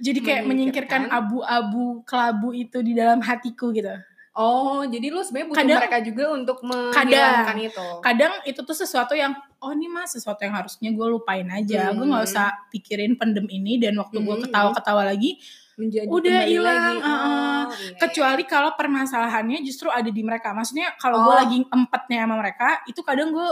Jadi 0.00 0.24
kayak 0.24 0.48
Menyingkirkan. 0.48 1.12
abu-abu 1.12 2.00
kelabu 2.08 2.56
itu 2.56 2.80
di 2.80 2.96
dalam 2.96 3.20
hatiku 3.20 3.68
gitu 3.68 3.92
Oh, 4.32 4.82
jadi 4.82 5.10
lu 5.10 5.20
sebenarnya 5.20 5.48
butuh 5.48 5.58
Kadang- 5.60 5.80
mereka 5.82 5.98
juga 6.00 6.24
untuk 6.30 6.58
menghilangkan 6.62 7.56
itu. 7.60 7.86
kadang 7.98 8.32
itu 8.44 8.60
tuh 8.60 8.72
sesuatu 8.74 9.12
yang 9.12 9.32
oh 9.58 9.70
ini 9.70 9.86
mah 9.86 10.06
sesuatu 10.06 10.38
yang 10.40 10.54
harusnya 10.54 10.88
gue 10.88 11.06
lupain 11.08 11.44
aja 11.46 11.90
gue 11.90 12.00
nggak 12.00 12.22
Hmm. 12.22 12.30
usah 12.30 12.48
pikirin 12.70 13.14
pendem 13.14 13.44
ini 13.46 13.76
dan 13.76 13.98
waktu 13.98 14.16
gue 14.16 14.30
Hmm. 14.32 14.44
ketawa-ketawa 14.44 15.04
lagi 15.04 15.36
Menjadi 15.72 16.06
Udah 16.06 16.44
hilang. 16.44 16.96
Oh, 17.00 17.64
iya, 17.72 17.96
kecuali 17.96 18.44
kalau 18.44 18.76
permasalahannya 18.76 19.58
justru 19.60 19.88
ada 19.88 20.06
di 20.06 20.20
mereka 20.20 20.52
maksudnya 20.52 20.92
kalau 20.94 21.24
gue 21.24 21.32
Oh. 21.32 21.40
lagi 21.40 21.56
empatnya 21.64 22.18
sama 22.20 22.36
mereka 22.36 22.84
itu 22.84 23.00
kadang 23.00 23.32
gue 23.32 23.48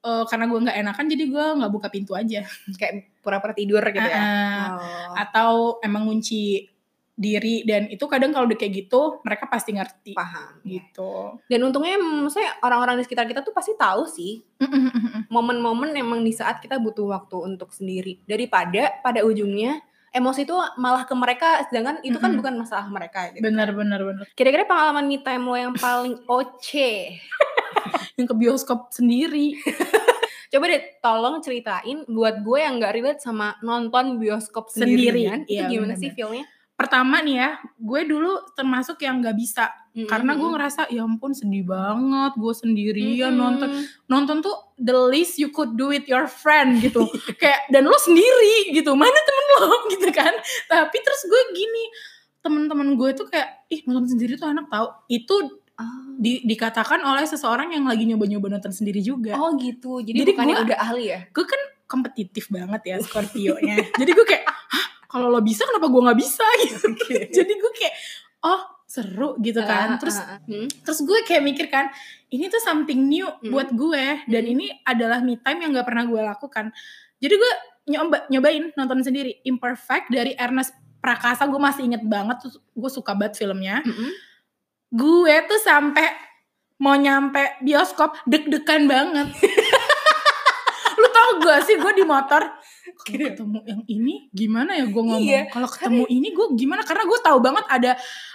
eh, 0.00 0.24
karena 0.24 0.44
gue 0.46 0.58
nggak 0.60 0.76
enakan 0.78 1.04
jadi 1.08 1.24
gue 1.26 1.46
nggak 1.58 1.72
buka 1.72 1.88
pintu 1.88 2.12
aja 2.12 2.40
iya. 2.40 2.74
kayak 2.76 2.94
pura-pura 3.18 3.50
tidur 3.52 3.82
gitu 3.82 4.04
ya. 4.04 4.14
Uh-uh. 4.14 4.68
Oh. 4.70 5.12
atau 5.16 5.50
emang 5.80 6.06
ngunci 6.06 6.73
diri 7.14 7.62
dan 7.62 7.86
itu 7.86 8.02
kadang 8.04 8.34
kalau 8.34 8.50
udah 8.50 8.58
kayak 8.58 8.74
gitu 8.84 9.22
mereka 9.22 9.46
pasti 9.46 9.70
ngerti 9.70 10.12
Paham. 10.12 10.58
gitu 10.66 11.38
Dan 11.46 11.62
untungnya 11.62 11.94
maksudnya 11.94 12.58
orang-orang 12.58 12.98
di 12.98 13.06
sekitar 13.06 13.24
kita 13.24 13.40
tuh 13.40 13.54
pasti 13.54 13.78
tahu 13.78 14.02
sih 14.04 14.42
momen-momen 15.28 15.94
emang 15.94 16.20
di 16.20 16.34
saat 16.34 16.58
kita 16.58 16.76
butuh 16.76 17.06
waktu 17.08 17.36
untuk 17.38 17.70
sendiri 17.70 18.18
daripada 18.26 18.98
pada 19.00 19.22
ujungnya 19.22 19.78
emosi 20.10 20.42
itu 20.42 20.54
malah 20.74 21.06
ke 21.06 21.14
mereka 21.14 21.66
sedangkan 21.66 21.98
itu 22.02 22.18
kan 22.18 22.34
bukan 22.34 22.54
masalah 22.54 22.86
mereka 22.86 23.30
gitu. 23.30 23.42
bener 23.42 23.70
bener 23.70 24.00
bener 24.00 24.24
Kira-kira 24.34 24.62
pengalaman 24.62 25.06
me 25.06 25.18
time 25.18 25.42
lo 25.42 25.54
yang 25.54 25.74
paling 25.74 26.18
oce 26.30 27.18
yang 28.14 28.26
ke 28.26 28.34
bioskop 28.34 28.90
sendiri 28.90 29.54
Coba 30.54 30.70
deh 30.70 30.86
tolong 31.02 31.42
ceritain 31.42 32.06
buat 32.06 32.38
gue 32.38 32.58
yang 32.62 32.78
nggak 32.78 32.94
relate 32.94 33.18
sama 33.18 33.58
nonton 33.58 34.22
bioskop 34.22 34.70
Sendiri, 34.70 35.26
sendirian. 35.26 35.38
iya, 35.50 35.66
itu 35.66 35.74
gimana 35.74 35.98
bener-bener. 35.98 35.98
sih 35.98 36.10
feelnya? 36.14 36.44
Pertama 36.74 37.18
nih 37.18 37.36
ya 37.36 37.50
gue 37.76 38.00
dulu 38.04 38.32
termasuk 38.52 38.98
yang 38.98 39.18
nggak 39.18 39.34
bisa. 39.34 39.70
Karena 39.94 40.34
gue 40.34 40.48
ngerasa 40.48 40.90
ya 40.90 41.02
ampun 41.02 41.30
sedih 41.30 41.62
banget 41.62 42.34
gue 42.34 42.50
sendirian 42.52 43.30
Mm-mm. 43.30 43.38
nonton. 43.38 43.70
Nonton 44.04 44.36
tuh 44.40 44.56
the 44.74 44.90
least 45.06 45.38
you 45.38 45.48
could 45.48 45.72
do 45.72 45.86
with 45.86 46.02
your 46.04 46.26
friend 46.26 46.78
gitu. 46.78 47.06
Kayak 47.40 47.70
dan 47.70 47.84
lo 47.84 47.94
sendiri 47.96 48.70
gitu 48.70 48.90
mana 48.92 49.14
temen 49.14 49.46
lo 49.56 49.70
gitu 49.92 50.10
kan. 50.10 50.34
Tapi 50.66 50.96
terus 50.96 51.22
gue 51.24 51.42
gini 51.52 51.84
temen-temen 52.40 52.92
gue 52.94 53.10
tuh 53.14 53.24
kayak 53.24 53.64
ih 53.66 53.80
nonton 53.84 54.10
sendiri 54.10 54.34
tuh 54.34 54.48
enak 54.48 54.66
tau. 54.66 55.06
Itu 55.06 55.62
Ah. 55.74 55.90
di- 56.14 56.38
dikatakan 56.40 57.02
oleh 57.02 57.26
seseorang 57.26 57.66
yang 57.68 57.82
lagi 57.82 58.06
nyoba-nyoba 58.06 58.46
nonton 58.48 58.70
sendiri 58.70 59.02
juga. 59.02 59.34
Oh 59.34 59.58
gitu. 59.58 59.98
Jadi, 59.98 60.14
Jadi 60.16 60.30
bukannya 60.30 60.54
gua- 60.54 60.64
udah 60.64 60.78
ahli 60.80 61.04
ya? 61.08 61.20
gue 61.26 61.42
kan 61.42 61.58
kompetitif 61.84 62.46
banget 62.46 62.82
ya 62.84 62.96
Scorpio-nya. 63.00 63.82
Jadi 63.92 64.10
gue 64.12 64.22
kayak 64.24 64.46
kalau 65.14 65.30
lo 65.30 65.38
bisa 65.38 65.62
kenapa 65.62 65.86
gue 65.86 66.02
nggak 66.02 66.18
bisa 66.18 66.42
gitu 66.66 66.86
jadi 67.30 67.52
gue 67.54 67.72
kayak 67.72 67.94
oh 68.42 68.60
seru 68.84 69.38
gitu 69.38 69.58
kan 69.58 69.94
Ah, 69.94 69.98
terus 69.98 70.18
ah, 70.18 70.36
ah. 70.36 70.38
Hmm. 70.44 70.66
terus 70.82 71.00
gue 71.00 71.18
kayak 71.22 71.42
mikir 71.42 71.66
kan 71.66 71.86
ini 72.28 72.46
tuh 72.46 72.58
something 72.58 72.98
new 73.00 73.30
Hmm. 73.30 73.50
buat 73.50 73.70
gue 73.70 74.26
dan 74.26 74.42
Hmm. 74.42 74.52
ini 74.52 74.66
adalah 74.82 75.22
me 75.22 75.38
time 75.38 75.62
yang 75.62 75.70
gak 75.72 75.86
pernah 75.86 76.04
gue 76.04 76.18
lakukan 76.20 76.74
jadi 77.16 77.34
gue 77.34 77.52
nyoba 77.86 78.26
nyobain 78.26 78.74
nonton 78.74 79.00
sendiri 79.00 79.38
imperfect 79.42 80.08
dari 80.08 80.34
Ernest 80.34 80.74
Prakasa 80.98 81.44
gue 81.44 81.60
masih 81.60 81.84
inget 81.84 82.02
banget 82.02 82.40
tuh 82.40 82.52
gue 82.56 82.90
suka 82.90 83.12
banget 83.12 83.36
filmnya 83.36 83.84
Mm-mm. 83.84 84.10
gue 84.90 85.34
tuh 85.44 85.60
sampai 85.60 86.10
mau 86.76 86.94
nyampe 86.94 87.60
bioskop 87.60 88.18
deg-degan 88.24 88.84
banget 88.84 89.28
lu 91.00 91.06
tau 91.06 91.24
tau 91.24 91.42
gak 91.42 91.60
sih 91.64 91.76
gue 91.76 91.92
di 91.94 92.04
motor 92.04 92.40
kalau 92.84 93.16
ketemu 93.24 93.58
yang 93.64 93.82
ini 93.86 94.14
gimana 94.28 94.70
ya 94.72 94.84
gue 94.84 95.02
ngomong 95.02 95.24
Iya, 95.24 95.40
kalau 95.48 95.64
ketemu 95.66 96.04
ini 96.06 96.28
gue 96.30 96.46
gimana 96.54 96.82
karena 96.82 97.04
gue 97.04 97.18
tahu 97.18 97.38
banget 97.38 97.64
ada 97.66 97.90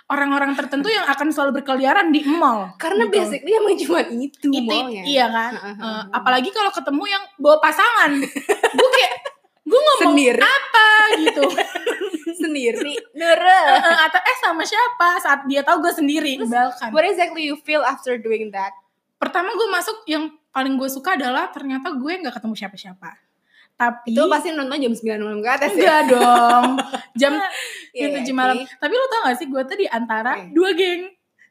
orang-orang 0.05 0.51
tertentu 0.53 0.87
yang 0.87 1.05
akan 1.05 1.29
selalu 1.29 1.61
berkeliaran 1.61 2.09
di 2.09 2.25
mall 2.25 2.73
Karena 2.75 3.05
gitu. 3.05 3.13
basically 3.15 3.51
emang 3.51 3.75
cuma 3.77 3.99
itu, 4.03 4.47
itu 4.47 4.65
maunya. 4.65 5.03
iya 5.03 5.25
kan 5.27 5.53
heeh. 5.53 5.99
apalagi 6.11 6.49
kalau 6.49 6.69
ketemu 6.69 7.03
yang 7.07 7.23
bawa 7.35 7.57
pasangan 7.59 8.11
gue 8.73 8.89
kayak 8.91 9.13
gue 9.63 9.77
ngomong 9.79 10.17
Sendiri. 10.17 10.41
apa 10.41 10.87
gitu 11.19 11.43
sendiri. 12.39 12.93
Nere. 13.11 13.61
Atau 13.99 14.17
eh 14.17 14.37
sama 14.39 14.63
siapa 14.63 15.19
saat 15.19 15.43
dia 15.45 15.59
tahu 15.59 15.83
gue 15.83 15.91
sendiri 15.91 16.39
bahkan 16.41 16.89
What 16.89 17.03
exactly 17.03 17.43
you 17.43 17.59
feel 17.59 17.81
after 17.81 18.15
doing 18.15 18.49
that? 18.49 18.71
pertama 19.15 19.51
gue 19.51 19.67
masuk 19.67 20.07
yang 20.07 20.25
paling 20.49 20.73
gue 20.73 20.87
suka 20.87 21.13
adalah 21.13 21.51
ternyata 21.51 21.91
gue 21.91 22.13
nggak 22.17 22.31
ketemu 22.33 22.55
siapa-siapa 22.55 23.09
tapi 23.79 24.11
Itu 24.11 24.27
pasti 24.27 24.51
nonton 24.51 24.75
jam 24.77 24.91
9 24.91 24.99
malam 25.17 25.39
ke 25.39 25.49
atas 25.49 25.71
ya? 25.71 25.73
enggak 25.73 26.01
dong 26.11 26.65
jam 27.15 27.33
Iya, 27.89 27.95
jam 27.95 28.09
iya, 28.11 28.15
tujuh 28.19 28.35
malam 28.35 28.57
oke. 28.59 28.75
tapi 28.75 28.93
lo 28.93 29.05
tau 29.07 29.21
gak 29.23 29.35
sih 29.35 29.47
gue 29.47 29.61
tuh 29.63 29.73
di 29.75 29.87
antara 29.87 30.31
Oke. 30.37 30.51
dua 30.51 30.69
geng 30.71 31.01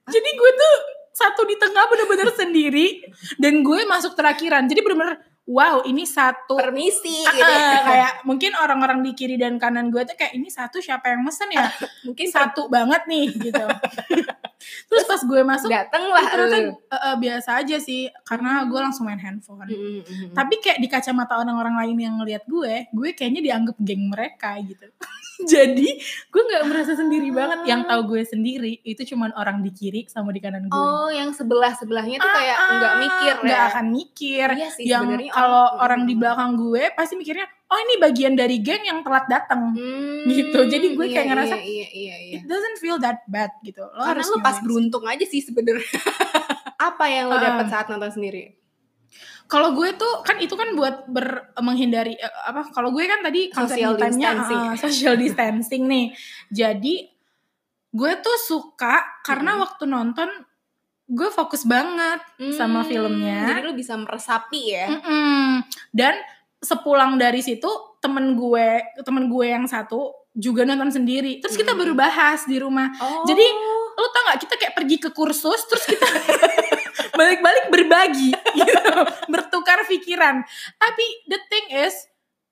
jadi 0.07 0.31
gue 0.31 0.51
tuh 0.55 0.75
satu 1.11 1.43
di 1.43 1.57
tengah 1.57 1.85
bener-bener 1.85 2.31
sendiri 2.31 3.03
dan 3.35 3.61
gue 3.61 3.81
masuk 3.85 4.15
terakhiran 4.15 4.65
jadi 4.65 4.79
bener-bener 4.79 5.19
wow 5.45 5.83
ini 5.83 6.05
satu 6.05 6.55
Permisi 6.55 7.25
Ah, 7.25 7.33
gitu. 7.33 7.43
ya. 7.43 7.59
ah, 7.67 7.81
kayak 7.91 8.13
mungkin 8.23 8.53
orang-orang 8.55 9.01
di 9.01 9.13
kiri 9.13 9.35
dan 9.35 9.57
kanan 9.57 9.89
gue 9.89 10.05
tuh 10.05 10.15
kayak 10.15 10.31
ini 10.33 10.47
satu 10.47 10.79
siapa 10.79 11.09
yang 11.09 11.25
mesen 11.25 11.49
ya 11.49 11.67
Mungkin 12.07 12.29
satu 12.29 12.69
banget 12.69 13.03
nih 13.05 13.25
gitu 13.35 13.65
terus 14.89 15.05
pas 15.05 15.21
gue 15.21 15.41
masuk 15.45 15.71
dateng 15.71 16.05
lah 16.11 16.25
ternyata 16.29 16.59
eh, 16.75 16.97
eh, 16.97 17.17
biasa 17.17 17.51
aja 17.61 17.77
sih 17.79 18.09
karena 18.25 18.65
gue 18.67 18.81
langsung 18.81 19.09
main 19.09 19.21
handphone. 19.21 19.69
Mm, 19.69 19.75
mm, 19.75 20.03
mm. 20.03 20.31
tapi 20.35 20.55
kayak 20.61 20.79
di 20.79 20.89
kacamata 20.89 21.39
orang-orang 21.39 21.75
lain 21.85 21.97
yang 21.99 22.15
ngelihat 22.21 22.45
gue 22.47 22.89
gue 22.91 23.09
kayaknya 23.17 23.41
dianggap 23.45 23.77
geng 23.81 24.11
mereka 24.11 24.57
gitu. 24.65 24.87
Jadi 25.39 25.89
gue 26.35 26.43
nggak 26.43 26.65
merasa 26.67 26.99
sendiri 26.99 27.31
banget. 27.31 27.63
Yang 27.63 27.83
tahu 27.87 28.01
gue 28.11 28.23
sendiri 28.27 28.73
itu 28.83 29.15
cuman 29.15 29.31
orang 29.39 29.63
di 29.63 29.71
kiri 29.71 30.11
sama 30.11 30.35
di 30.35 30.43
kanan 30.43 30.67
gue. 30.67 30.75
Oh, 30.75 31.07
yang 31.15 31.31
sebelah 31.31 31.71
sebelahnya 31.79 32.19
tuh 32.19 32.27
kayak 32.27 32.57
Ah, 32.59 32.71
nggak 32.75 32.95
mikir 33.07 33.35
nggak 33.47 33.63
ya. 33.63 33.69
akan 33.71 33.87
mikir. 33.95 34.49
Iya 34.59 34.69
sih, 34.75 34.85
yang 34.91 35.07
kalau 35.31 35.79
orang 35.79 36.11
di 36.11 36.19
belakang 36.19 36.59
gue 36.59 36.91
pasti 36.99 37.15
mikirnya 37.15 37.47
oh 37.69 37.79
ini 37.79 37.95
bagian 37.97 38.33
dari 38.33 38.59
geng 38.59 38.81
yang 38.83 39.01
telat 39.01 39.25
datang 39.27 39.71
Hmm, 39.71 40.25
Gitu. 40.25 40.59
Jadi 40.67 40.87
gue 40.91 41.07
kayak 41.07 41.21
iya, 41.21 41.25
ngerasa, 41.27 41.57
iya, 41.57 41.63
iya, 41.63 41.87
iya, 41.89 42.17
iya. 42.19 42.35
it 42.35 42.45
doesn't 42.45 42.77
feel 42.77 42.97
that 42.97 43.21
bad 43.27 43.53
gitu 43.61 43.81
lo 43.81 43.93
Karena 43.99 44.09
harus 44.15 44.27
lu 44.27 44.39
pas 44.39 44.57
beruntung 44.59 45.05
aja 45.05 45.23
sih 45.23 45.39
sebenarnya. 45.39 45.85
Apa 46.89 47.05
yang 47.07 47.27
lo 47.27 47.35
Ah. 47.35 47.43
dapat 47.45 47.67
saat 47.69 47.87
nonton 47.87 48.11
sendiri? 48.11 48.57
kalau 49.45 49.73
gue 49.73 49.89
tuh 49.95 50.21
kan 50.23 50.37
itu 50.37 50.53
kan 50.53 50.73
buat 50.73 51.09
ber 51.09 51.25
menghindari 51.59 52.13
eh, 52.15 52.35
apa 52.45 52.69
kalau 52.69 52.93
gue 52.93 53.01
kan 53.03 53.21
tadi 53.23 53.49
Social 53.49 53.97
time-nya, 53.97 54.37
distancing. 54.37 54.61
uh, 54.63 54.77
social 54.85 55.15
distancing 55.17 55.83
nih 55.85 56.07
jadi 56.49 56.95
gue 57.89 58.13
tuh 58.21 58.37
suka 58.39 59.01
karena 59.23 59.57
Mm-mm. 59.57 59.65
waktu 59.65 59.85
nonton 59.87 60.29
gue 61.09 61.29
fokus 61.31 61.65
banget 61.65 62.21
sama 62.53 62.85
Hmm, 62.85 62.89
filmnya 62.91 63.49
Jadi 63.49 63.61
lu 63.63 63.73
bisa 63.73 63.97
meresapi 63.97 64.61
ya. 64.69 64.87
Mm-mm. 64.91 65.65
dan 65.91 66.21
sepulang 66.59 67.17
dari 67.17 67.39
situ 67.39 67.69
temen 67.99 68.35
gue 68.35 68.69
temen 69.01 69.27
gue 69.27 69.47
yang 69.47 69.65
satu 69.65 70.11
juga 70.33 70.63
nonton 70.63 70.91
sendiri 70.93 71.39
terus 71.39 71.55
kita 71.55 71.73
Mm. 71.73 71.79
baru 71.79 71.93
bahas 71.95 72.45
di 72.45 72.57
rumah 72.57 72.91
Oh. 72.97 73.23
Jadi, 73.25 73.43
lo 73.95 74.07
tau 74.09 74.23
gak 74.25 74.39
kita 74.41 74.55
kayak 74.55 74.75
pergi 74.75 74.97
ke 74.97 75.11
kursus 75.11 75.59
terus 75.67 75.85
kita 75.85 76.07
balik-balik 77.19 77.67
berbagi 77.69 78.31
gitu 78.31 78.95
bertukar 79.27 79.83
pikiran 79.85 80.43
tapi 80.77 81.05
the 81.27 81.39
thing 81.49 81.67
is 81.77 82.07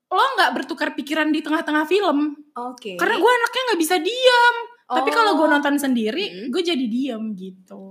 lo 0.07 0.23
nggak 0.35 0.51
bertukar 0.55 0.91
pikiran 0.93 1.31
di 1.31 1.39
tengah-tengah 1.39 1.83
film 1.85 2.35
Oke. 2.57 2.95
karena 2.95 3.17
gue 3.17 3.31
anaknya 3.33 3.63
nggak 3.65 3.81
bisa 3.81 3.97
diam 3.99 4.55
tapi 4.89 5.11
kalau 5.11 5.35
gue 5.35 5.47
Oh. 5.47 5.53
nonton 5.53 5.77
sendiri 5.77 6.25
Mm. 6.27 6.49
gue 6.51 6.63
jadi 6.65 6.87
diam 6.87 7.23
gitu 7.33 7.87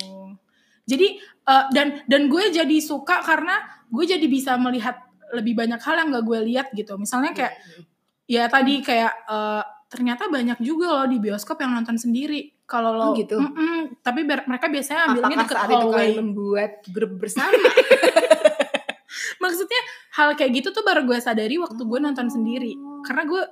jadi 0.83 1.07
eh, 1.21 1.65
dan 1.71 2.03
dan 2.05 2.27
gue 2.27 2.43
jadi 2.51 2.77
suka 2.77 3.19
karena 3.21 3.55
gue 3.87 4.03
jadi 4.05 4.25
bisa 4.25 4.55
melihat 4.55 4.99
lebih 5.35 5.53
banyak 5.53 5.77
hal 5.77 5.95
yang 5.97 6.09
gak 6.09 6.23
gue 6.23 6.39
lihat 6.45 6.67
gitu 6.71 6.95
misalnya 6.95 7.31
kayak 7.31 7.53
ya 8.25 8.47
tadi 8.47 8.79
kayak 8.79 9.13
eh, 9.25 9.63
ternyata 9.85 10.27
banyak 10.27 10.57
juga 10.59 10.87
loh 10.91 11.05
di 11.05 11.17
bioskop 11.17 11.55
yang 11.57 11.71
nonton 11.71 11.95
sendiri 11.95 12.55
kalau 12.65 12.91
lo 12.91 13.03
Oh, 13.03 13.13
gitu? 13.13 13.37
Mm-mm. 13.37 14.01
tapi 14.01 14.23
ber- 14.23 14.43
mereka 14.45 14.65
biasanya 14.65 15.01
ambilnya 15.07 15.37
deket 15.39 15.55
saat 15.55 15.69
itu 15.69 15.87
kalian 15.87 16.15
membuat 16.19 16.71
grup 16.87 17.11
bersama? 17.15 17.53
maksudnya 19.37 19.81
hal 20.13 20.33
kayak 20.33 20.51
gitu 20.55 20.69
tuh 20.71 20.81
baru 20.81 21.05
gue 21.05 21.19
sadari 21.19 21.55
waktu 21.55 21.77
gue 21.77 21.99
nonton 22.01 22.27
sendiri 22.27 22.73
karena 23.03 23.23
gue 23.23 23.43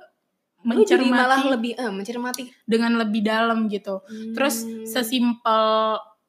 jadi 0.82 1.04
malah 1.04 1.38
mencermati 1.38 1.52
lebih 1.52 1.72
eh, 1.76 1.92
mencermati. 1.92 2.42
dengan 2.64 2.92
lebih 2.96 3.20
dalam 3.22 3.68
gitu 3.68 4.00
terus 4.32 4.64
Hmm. 4.64 4.84
sesimpel 4.84 5.64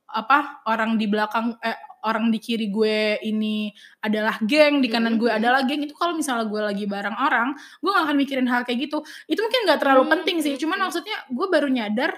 apa 0.05 0.39
orang 0.65 0.95
di 0.95 1.07
belakang 1.07 1.55
eh, 1.59 1.75
orang 2.05 2.29
di 2.29 2.37
kiri 2.37 2.69
gue 2.69 3.17
ini 3.25 3.73
adalah 3.99 4.37
geng 4.45 4.79
di 4.79 4.87
kanan 4.87 5.17
gue 5.17 5.27
Mhm. 5.27 5.39
adalah 5.41 5.61
geng 5.65 5.81
itu 5.83 5.97
kalau 5.97 6.13
misalnya 6.13 6.45
gue 6.45 6.61
lagi 6.61 6.85
bareng 6.85 7.17
orang 7.17 7.57
gue 7.81 7.89
gak 7.89 8.05
akan 8.05 8.15
mikirin 8.15 8.47
hal 8.47 8.61
kayak 8.63 8.85
gitu. 8.87 9.01
Itu 9.25 9.41
mungkin 9.41 9.61
nggak 9.65 9.79
terlalu 9.81 10.03
Hmm, 10.05 10.13
penting 10.21 10.37
sih 10.45 10.53
cuman 10.61 10.77
hmm. 10.77 10.83
maksudnya 10.85 11.17
gue 11.27 11.47
baru 11.49 11.67
nyadar 11.67 12.11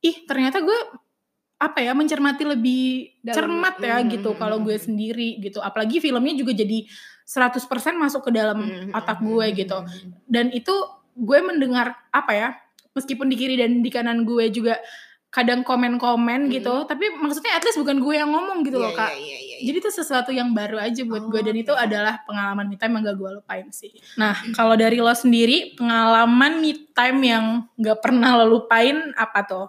ih 0.00 0.16
ternyata 0.24 0.64
gue 0.64 0.78
apa 1.56 1.80
ya 1.80 1.96
mencermati 1.96 2.44
lebih 2.44 2.84
Dalam, 3.24 3.36
cermat 3.36 3.76
ya 3.80 3.96
hmm, 4.00 4.08
gitu 4.12 4.30
kalau 4.36 4.60
gue 4.60 4.76
sendiri 4.76 5.40
gitu. 5.40 5.60
Apalagi 5.60 6.00
filmnya 6.04 6.36
juga 6.36 6.52
jadi 6.52 6.84
100% 7.24 7.96
masuk 7.96 8.28
ke 8.28 8.30
dalam 8.32 8.90
otak 8.92 9.24
gue 9.24 9.46
gitu. 9.56 9.78
Dan 10.28 10.52
itu 10.52 10.72
gue 11.16 11.38
mendengar 11.40 11.96
apa 12.12 12.32
ya 12.36 12.48
meskipun 12.92 13.28
di 13.28 13.36
kiri 13.36 13.56
dan 13.56 13.80
di 13.80 13.90
kanan 13.92 14.24
gue 14.28 14.48
juga 14.52 14.76
kadang 15.36 15.60
komen-komen 15.60 16.48
Mm. 16.48 16.50
gitu 16.50 16.88
tapi 16.88 17.12
maksudnya 17.12 17.52
at 17.52 17.60
least 17.60 17.76
bukan 17.76 18.00
gue 18.00 18.14
yang 18.14 18.32
ngomong 18.32 18.64
gitu 18.64 18.80
loh 18.80 18.88
Iya, 18.88 18.96
kak 18.96 19.12
iya, 19.12 19.20
iya, 19.20 19.38
iya. 19.38 19.56
jadi 19.62 19.76
itu 19.78 19.90
sesuatu 19.92 20.30
yang 20.30 20.50
baru 20.50 20.80
aja 20.80 21.04
buat 21.04 21.20
Oh, 21.20 21.28
gue 21.28 21.40
dan 21.42 21.52
itu 21.54 21.68
oke. 21.68 21.76
adalah 21.78 22.24
pengalaman 22.24 22.64
me 22.64 22.74
time 22.74 22.96
yang 22.96 23.04
gak 23.04 23.18
gue 23.18 23.30
lupain 23.34 23.66
sih 23.70 23.92
nah 24.16 24.32
kalau 24.50 24.72
dari 24.74 24.96
lo 24.96 25.12
sendiri 25.12 25.76
pengalaman 25.76 26.56
me 26.56 26.72
time 26.90 27.20
yang 27.20 27.44
gak 27.76 28.00
pernah 28.00 28.32
lo 28.34 28.48
lupain 28.50 28.96
apa 29.14 29.44
tuh 29.44 29.68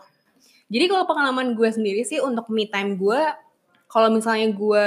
Jadi 0.68 0.84
kalau 0.86 1.04
pengalaman 1.06 1.52
gue 1.54 1.70
sendiri 1.70 2.04
sih 2.04 2.20
untuk 2.20 2.48
me 2.48 2.64
time 2.66 2.96
gue, 2.96 3.22
kalau 3.88 4.08
misalnya 4.10 4.52
gue 4.52 4.86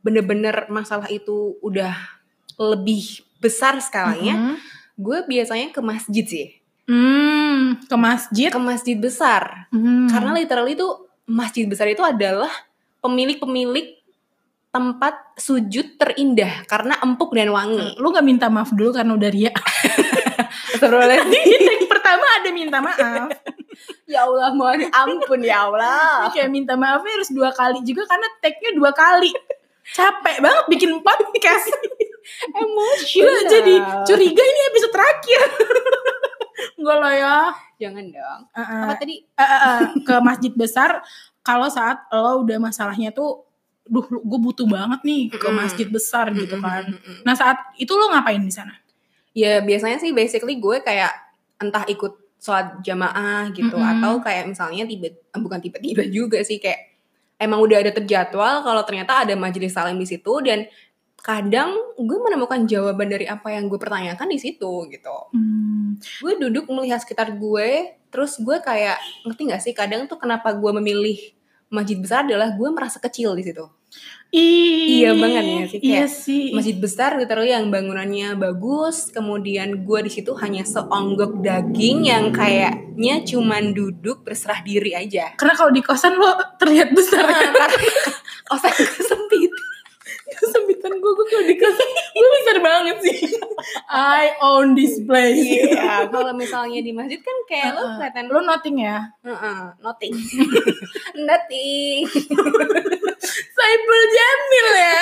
bener-bener 0.00 0.66
masalah 0.66 1.06
itu 1.06 1.54
udah 1.60 1.94
lebih 2.56 3.22
besar 3.36 3.78
skalanya, 3.78 4.34
Mhm. 4.34 4.54
gue 4.96 5.18
biasanya 5.24 5.70
ke 5.70 5.78
masjid 5.80 6.24
sih. 6.24 6.46
Hmm, 7.66 7.82
ke 7.82 7.96
masjid 7.98 8.50
Ke 8.54 8.60
masjid 8.62 8.94
besar. 8.94 9.66
Hmm. 9.74 10.06
Karena 10.06 10.30
literally 10.30 10.78
itu 10.78 10.86
masjid 11.26 11.66
besar 11.66 11.90
itu 11.90 12.06
adalah 12.06 12.50
pemilik-pemilik 13.02 13.98
tempat 14.70 15.34
sujud 15.40 15.96
terindah 15.96 16.68
karena 16.68 17.00
empuk 17.00 17.32
dan 17.32 17.48
wangi. 17.48 17.96
lu 17.96 18.12
gak 18.12 18.20
minta 18.20 18.52
maaf 18.52 18.70
dulu 18.76 18.92
karena 18.92 19.16
udah 19.16 19.30
ria 19.32 19.48
Astagfirullahaladzim. 20.76 21.64
yang 21.64 21.88
pertama 21.88 22.24
ada 22.36 22.50
minta 22.52 22.78
maaf 22.84 23.32
ya 24.12 24.28
Allah 24.28 24.52
mohon 24.52 24.84
ampun 24.92 25.40
ya 25.40 25.64
Allah. 25.64 26.28
kayak 26.28 26.52
minta 26.52 26.76
maafnya 26.76 27.08
harus 27.16 27.32
dua 27.32 27.56
kali 27.56 27.80
juga 27.88 28.04
karena 28.04 28.28
tag-nya 28.44 28.70
dua 28.76 28.92
kali 28.92 29.32
capek 29.96 30.44
banget 30.44 30.64
bikin 30.68 30.92
podcast 31.00 31.72
Emosi. 32.60 33.22
gue 33.22 33.36
jadi 33.48 33.74
curiga 34.04 34.42
ini 34.44 34.60
episode 34.68 34.92
terakhir 34.92 35.40
enggak 36.78 36.98
lah 36.98 37.14
ya 37.14 37.38
Jangan 37.76 38.04
dong. 38.08 38.40
Uh-uh. 38.56 38.82
Apa 38.88 38.94
tadi? 38.96 39.20
Eh, 39.20 39.44
eh, 39.44 39.80
ke 40.00 40.14
masjid 40.24 40.52
besar 40.56 41.04
kalau 41.44 41.68
saat 41.68 42.08
lo 42.10 42.42
udah 42.42 42.58
masalahnya 42.58 43.12
tuh 43.12 43.46
duh 43.86 44.02
gue 44.02 44.40
butuh 44.42 44.66
banget 44.66 45.00
nih 45.06 45.30
ke 45.30 45.46
masjid 45.54 45.86
besar 45.86 46.34
gitu 46.34 46.58
kan 46.58 46.90
nah 47.22 47.38
saat 47.38 47.70
itu 47.78 47.94
lo 47.94 48.10
ngapain 48.10 48.42
di 48.42 48.50
sana 48.50 48.74
Ya 49.36 49.60
biasanya 49.60 50.00
sih 50.00 50.16
basically 50.16 50.56
gue 50.56 50.80
kayak 50.80 51.12
entah 51.60 51.84
ikut 51.92 52.40
sholat 52.40 52.80
jamaah 52.80 53.52
gitu 53.52 53.76
Mm-mm. 53.76 53.92
atau 54.00 54.16
kayak 54.24 54.48
misalnya 54.48 54.88
tiba 54.88 55.12
eh, 55.12 55.40
bukan 55.40 55.60
tiba-tiba 55.60 56.08
juga 56.08 56.40
sih 56.40 56.56
kayak 56.56 56.96
emang 57.36 57.60
udah 57.60 57.84
ada 57.84 57.92
terjadwal 57.92 58.64
kalau 58.64 58.80
ternyata 58.88 59.28
ada 59.28 59.36
majelis 59.36 59.76
salim 59.76 60.00
di 60.00 60.08
situ 60.08 60.40
dan 60.40 60.64
kadang 61.26 61.74
gue 61.98 62.18
menemukan 62.22 62.70
jawaban 62.70 63.10
dari 63.10 63.26
apa 63.26 63.50
yang 63.50 63.66
gue 63.66 63.82
pertanyakan 63.82 64.30
di 64.30 64.38
situ 64.38 64.86
gitu. 64.86 65.18
Hmm. 65.34 65.98
Gue 66.22 66.38
duduk 66.38 66.70
melihat 66.70 67.02
sekitar 67.02 67.34
gue, 67.34 67.98
terus 68.14 68.38
gue 68.38 68.62
kayak 68.62 69.02
ngerti 69.26 69.42
gak 69.50 69.62
sih 69.66 69.74
kadang 69.74 70.06
tuh 70.06 70.22
kenapa 70.22 70.54
gue 70.54 70.70
memilih 70.78 71.18
masjid 71.66 71.98
besar 71.98 72.22
adalah 72.22 72.54
gue 72.54 72.68
merasa 72.70 73.02
kecil 73.02 73.34
di 73.34 73.42
situ. 73.42 73.66
Iya 74.30 75.14
banget 75.14 75.44
ya 75.46 75.64
sih, 75.70 75.78
iya 75.80 76.04
kayak 76.04 76.10
sih 76.10 76.44
Masjid 76.52 76.76
besar 76.76 77.14
literally 77.16 77.54
yang 77.54 77.70
bangunannya 77.70 78.34
bagus, 78.36 79.08
kemudian 79.14 79.86
gue 79.86 79.98
di 80.04 80.10
situ 80.10 80.34
hanya 80.42 80.66
seonggok 80.66 81.40
daging 81.40 82.10
yang 82.10 82.34
kayaknya 82.34 83.22
cuman 83.24 83.72
duduk 83.72 84.26
berserah 84.26 84.60
diri 84.66 84.92
aja. 84.92 85.32
karena 85.38 85.54
kalau 85.54 85.70
di 85.70 85.80
kosan 85.80 86.18
lo 86.18 86.38
terlihat 86.58 86.92
besar 86.92 87.24
Karena 87.24 87.66
kosan 88.50 88.74
gue 88.74 89.02
sempit. 89.06 89.50
Kesempitan 90.86 91.02
gue 91.02 91.12
gue 91.12 91.26
kalau 91.26 91.44
di 91.44 91.56
kosan 91.58 91.88
gue 91.90 92.28
geser 92.30 92.58
banget 92.62 92.96
sih. 93.02 93.18
I 93.90 94.38
own 94.38 94.72
this 94.72 95.02
place. 95.02 95.36
Iya, 95.36 96.06
kalau 96.08 96.32
misalnya 96.32 96.78
di 96.78 96.94
masjid 96.94 97.18
kan 97.18 97.36
kayak 97.44 97.70
lo 97.74 97.82
kelihatan 97.98 98.24
Lo 98.28 98.40
noting 98.40 98.76
ya? 98.80 99.10
Heeh, 99.22 99.60
nothing. 99.82 100.12
nothing. 101.28 102.00
Saiful 103.50 104.02
Jamil 104.08 104.68
ya. 104.72 105.00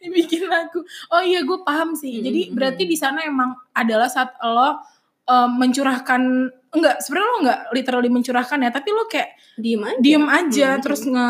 Dibikin 0.00 0.48
lagu. 0.48 0.80
Oh 1.12 1.20
iya 1.20 1.44
gue 1.44 1.58
paham 1.62 1.92
sih. 1.92 2.18
Jadi 2.18 2.48
Mm-mm. 2.50 2.56
berarti 2.56 2.82
di 2.84 2.96
sana 2.96 3.22
emang 3.22 3.52
adalah 3.70 4.08
saat 4.08 4.34
lo 4.40 4.80
um, 5.28 5.50
mencurahkan 5.60 6.22
enggak 6.68 6.96
sebenarnya 7.00 7.28
lo 7.28 7.38
enggak 7.44 7.60
literally 7.72 8.10
mencurahkan 8.10 8.58
ya, 8.60 8.70
tapi 8.72 8.88
lo 8.90 9.04
kayak 9.06 9.36
Diem 9.58 9.82
aja. 9.82 9.98
diem 9.98 10.26
aja 10.26 10.68
Mm-mm. 10.74 10.82
terus 10.82 11.02
nge 11.02 11.28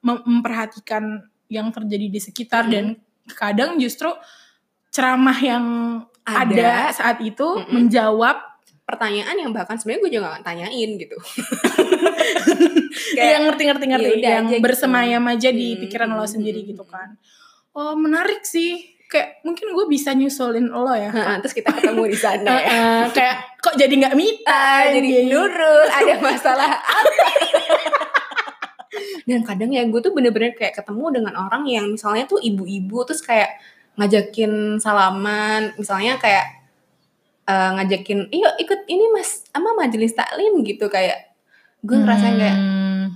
mem- 0.00 0.24
memperhatikan 0.24 1.29
yang 1.50 1.68
terjadi 1.68 2.06
di 2.06 2.20
sekitar 2.22 2.64
Mm-mm. 2.64 2.72
dan 2.72 2.84
kadang 3.34 3.76
justru 3.76 4.08
ceramah 4.88 5.38
yang 5.38 5.64
ada, 6.22 6.46
Ada. 6.46 6.74
saat 6.94 7.18
itu 7.20 7.42
Mm-mm. 7.42 7.74
menjawab 7.74 8.38
pertanyaan 8.86 9.34
yang 9.34 9.50
bahkan 9.50 9.78
sebenarnya 9.78 10.02
gue 10.02 10.12
juga 10.12 10.26
gak 10.34 10.44
tanyain 10.44 10.90
gitu. 10.94 11.14
yang 13.16 13.46
ngerti-ngerti 13.46 13.84
ngerti 13.86 14.06
ya 14.06 14.14
udah 14.18 14.30
yang 14.34 14.46
aja 14.46 14.56
gitu. 14.58 14.64
bersemayam 14.64 15.24
aja 15.26 15.50
di 15.50 15.66
Hmm, 15.70 15.80
pikiran 15.86 16.10
lo 16.10 16.22
hmm, 16.22 16.30
sendiri 16.30 16.60
gitu 16.66 16.82
kan. 16.82 17.14
Oh 17.70 17.94
menarik 17.94 18.42
sih. 18.42 18.98
Kayak 19.06 19.42
mungkin 19.42 19.74
gue 19.74 19.86
bisa 19.86 20.10
nyusulin 20.10 20.70
lo 20.70 20.90
ya. 20.94 21.10
Heeh, 21.10 21.36
terus 21.38 21.54
kita 21.54 21.70
ketemu 21.70 22.02
di 22.06 22.18
sana 22.18 22.50
ya. 22.50 22.58
Heeh, 22.62 23.02
kayak 23.10 23.36
kok 23.58 23.74
jadi 23.74 23.90
nggak 23.90 24.14
mita 24.14 24.50
Ah, 24.54 24.90
jadi 24.90 25.06
gitu. 25.06 25.34
Nurul 25.34 25.86
ada 25.86 26.14
masalah 26.18 26.70
apa? 26.78 27.26
Dan 29.28 29.42
kadang 29.46 29.70
ya 29.72 29.82
gue 29.86 30.00
tuh 30.00 30.12
bener-bener 30.14 30.52
kayak 30.56 30.76
ketemu 30.78 31.20
dengan 31.20 31.34
orang 31.40 31.64
yang 31.68 31.86
misalnya 31.92 32.24
tuh 32.28 32.38
ibu-ibu 32.40 33.04
terus 33.06 33.20
kayak 33.20 33.60
ngajakin 33.98 34.78
salaman, 34.80 35.74
misalnya 35.76 36.16
kayak 36.16 36.46
eh, 37.50 37.70
ngajakin, 37.76 38.30
iya 38.30 38.54
ikut 38.62 38.86
ini 38.86 39.10
mas, 39.10 39.42
ama 39.50 39.74
majelis 39.74 40.14
taklim 40.14 40.62
gitu 40.62 40.86
kayak 40.86 41.34
gue 41.82 41.96
ngerasain 41.96 42.36
kayak 42.38 42.58
Hmm. 42.60 43.06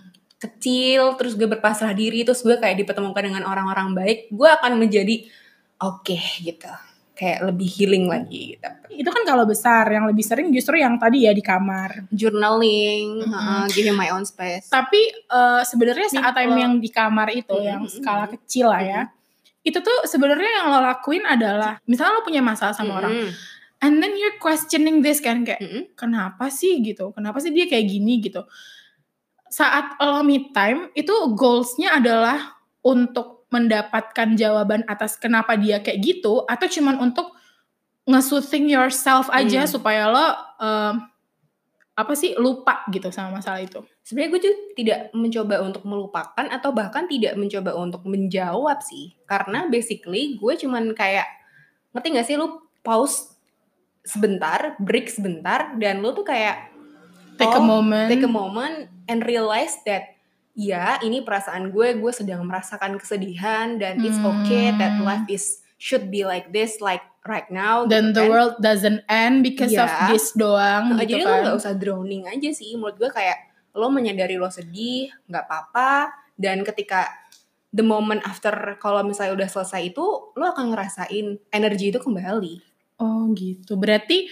kecil, 0.41 1.17
terus 1.17 1.39
gue 1.39 1.49
berpasrah 1.49 1.97
diri, 1.97 2.21
terus 2.27 2.45
gue 2.45 2.57
kayak 2.59 2.77
dipertemukan 2.85 3.25
dengan 3.25 3.45
orang-orang 3.49 3.97
baik, 3.97 4.19
gue 4.29 4.49
akan 4.49 4.77
menjadi 4.77 5.25
oke 5.81 6.19
gitu, 6.45 6.69
kayak 7.15 7.47
lebih 7.47 7.69
healing 7.71 8.11
lagi 8.11 8.59
gitu. 8.59 8.69
itu 8.95 9.11
kan 9.11 9.23
kalau 9.23 9.43
besar 9.43 9.87
yang 9.87 10.07
lebih 10.07 10.23
sering 10.23 10.51
justru 10.51 10.79
yang 10.79 10.99
tadi 10.99 11.27
ya 11.27 11.35
di 11.35 11.43
kamar. 11.43 12.11
Journaling, 12.11 13.23
Mhm. 13.23 13.31
heeh, 13.31 13.65
giving 13.71 13.95
my 13.95 14.11
own 14.11 14.23
space. 14.23 14.67
Tapi 14.67 14.99
eh, 15.11 15.63
sebenarnya 15.63 16.11
saat 16.11 16.35
time 16.35 16.55
yang 16.55 16.73
di 16.79 16.91
kamar 16.91 17.31
itu 17.31 17.55
Mm-mm, 17.55 17.67
yang 17.67 17.83
mm-mm. 17.83 17.95
skala 17.95 18.27
kecil 18.27 18.71
lah 18.71 18.83
ya. 18.83 19.01
Itu 19.63 19.79
tuh 19.79 20.07
sebenarnya 20.07 20.61
yang 20.61 20.67
lo 20.69 20.79
lakuin 20.79 21.25
adalah 21.25 21.79
misalnya 21.85 22.19
lo 22.19 22.23
punya 22.23 22.39
masalah 22.39 22.71
sama 22.71 22.99
orang 22.99 23.15
Mm-mm. 23.17 23.31
and 23.81 23.99
then 23.99 24.15
you're 24.15 24.39
questioning 24.39 25.01
this 25.01 25.19
kan 25.19 25.43
kayak 25.43 25.59
Mm-mm. 25.59 25.91
kenapa 25.95 26.51
sih 26.51 26.79
gitu? 26.79 27.11
Kenapa 27.11 27.39
sih 27.39 27.51
dia 27.51 27.67
kayak 27.67 27.87
gini 27.89 28.21
gitu? 28.21 28.47
Saat 29.49 29.99
lo 29.99 30.23
me 30.23 30.51
time 30.51 30.91
itu 30.93 31.15
goalsnya 31.35 31.99
adalah 31.99 32.59
untuk 32.83 33.34
mendapatkan 33.55 34.35
jawaban 34.35 34.83
atas 34.91 35.15
kenapa 35.15 35.55
dia 35.55 35.79
kayak 35.79 36.03
gitu 36.03 36.43
atau 36.51 36.67
cuman 36.67 36.99
untuk 36.99 37.31
nge-soothing 38.05 38.67
yourself 38.69 39.31
aja 39.31 39.65
Hmm. 39.65 39.71
supaya 39.71 40.11
lo 40.11 40.27
em, 40.59 40.95
apa 41.95 42.13
sih 42.19 42.35
lupa 42.35 42.83
gitu 42.91 43.15
sama 43.15 43.39
masalah 43.39 43.63
itu. 43.63 43.79
Sebenarnya 44.03 44.31
gue 44.35 44.41
juga 44.43 44.57
tidak 44.75 45.01
mencoba 45.15 45.55
untuk 45.63 45.83
melupakan 45.87 46.47
atau 46.51 46.75
bahkan 46.75 47.07
tidak 47.07 47.39
mencoba 47.39 47.71
untuk 47.79 48.03
menjawab 48.03 48.83
sih. 48.83 49.15
Karena 49.25 49.71
basically 49.71 50.35
gue 50.35 50.53
cuman 50.59 50.91
kayak 50.91 51.31
ngerti 51.95 52.09
gak 52.19 52.27
sih 52.27 52.35
lu 52.35 52.67
pause 52.83 53.39
sebentar, 54.03 54.75
break 54.83 55.07
sebentar 55.09 55.79
dan 55.79 56.03
lu 56.03 56.11
tuh 56.13 56.27
kayak 56.27 56.75
Take 57.39 57.51
a 57.51 57.59
oh, 57.59 57.67
moment. 57.67 58.07
take 58.11 58.23
a 58.23 58.31
moment 58.31 58.91
and 59.11 59.23
realize 59.27 59.79
that 59.87 60.14
ya 60.55 60.97
ini 61.01 61.21
perasaan 61.21 61.69
gue, 61.69 61.95
gue 61.95 62.13
sedang 62.13 62.43
merasakan 62.43 62.97
kesedihan 62.97 63.75
dan 63.75 63.99
it's 64.01 64.17
okay 64.17 64.71
that 64.73 64.95
Hmm. 64.95 65.05
life 65.05 65.27
is 65.29 65.61
should 65.77 66.09
be 66.09 66.23
like 66.23 66.49
this 66.49 66.79
like 66.79 67.03
right 67.25 67.49
now. 67.49 67.85
Dan 67.85 68.11
gitu 68.11 68.15
the 68.15 68.23
kan. 68.23 68.31
world 68.31 68.55
doesn't 68.59 69.03
end 69.05 69.43
because 69.43 69.75
of 69.75 69.85
Iya. 69.85 70.09
this 70.09 70.33
doang 70.33 70.95
Nah, 70.95 71.03
gitu 71.03 71.19
jadi 71.19 71.23
kan. 71.23 71.33
lo 71.43 71.45
gak 71.45 71.57
usah 71.59 71.75
drowning 71.75 72.25
aja 72.25 72.51
sih 72.51 72.73
menurut 72.75 72.97
gue 72.97 73.11
kayak 73.11 73.37
lo 73.75 73.89
menyadari 73.89 74.35
lo 74.35 74.49
sedih 74.49 75.11
nggak 75.27 75.45
apa-apa 75.45 76.09
dan 76.35 76.63
ketika 76.63 77.11
the 77.69 77.83
moment 77.83 78.23
after 78.23 78.55
kalau 78.79 79.03
misalnya 79.03 79.35
udah 79.35 79.49
selesai 79.51 79.91
itu 79.91 80.05
lo 80.31 80.45
akan 80.47 80.71
ngerasain 80.71 81.27
energi 81.51 81.91
itu 81.91 81.99
kembali 81.99 82.63
Oh 82.95 83.27
gitu. 83.35 83.75
Berarti 83.75 84.31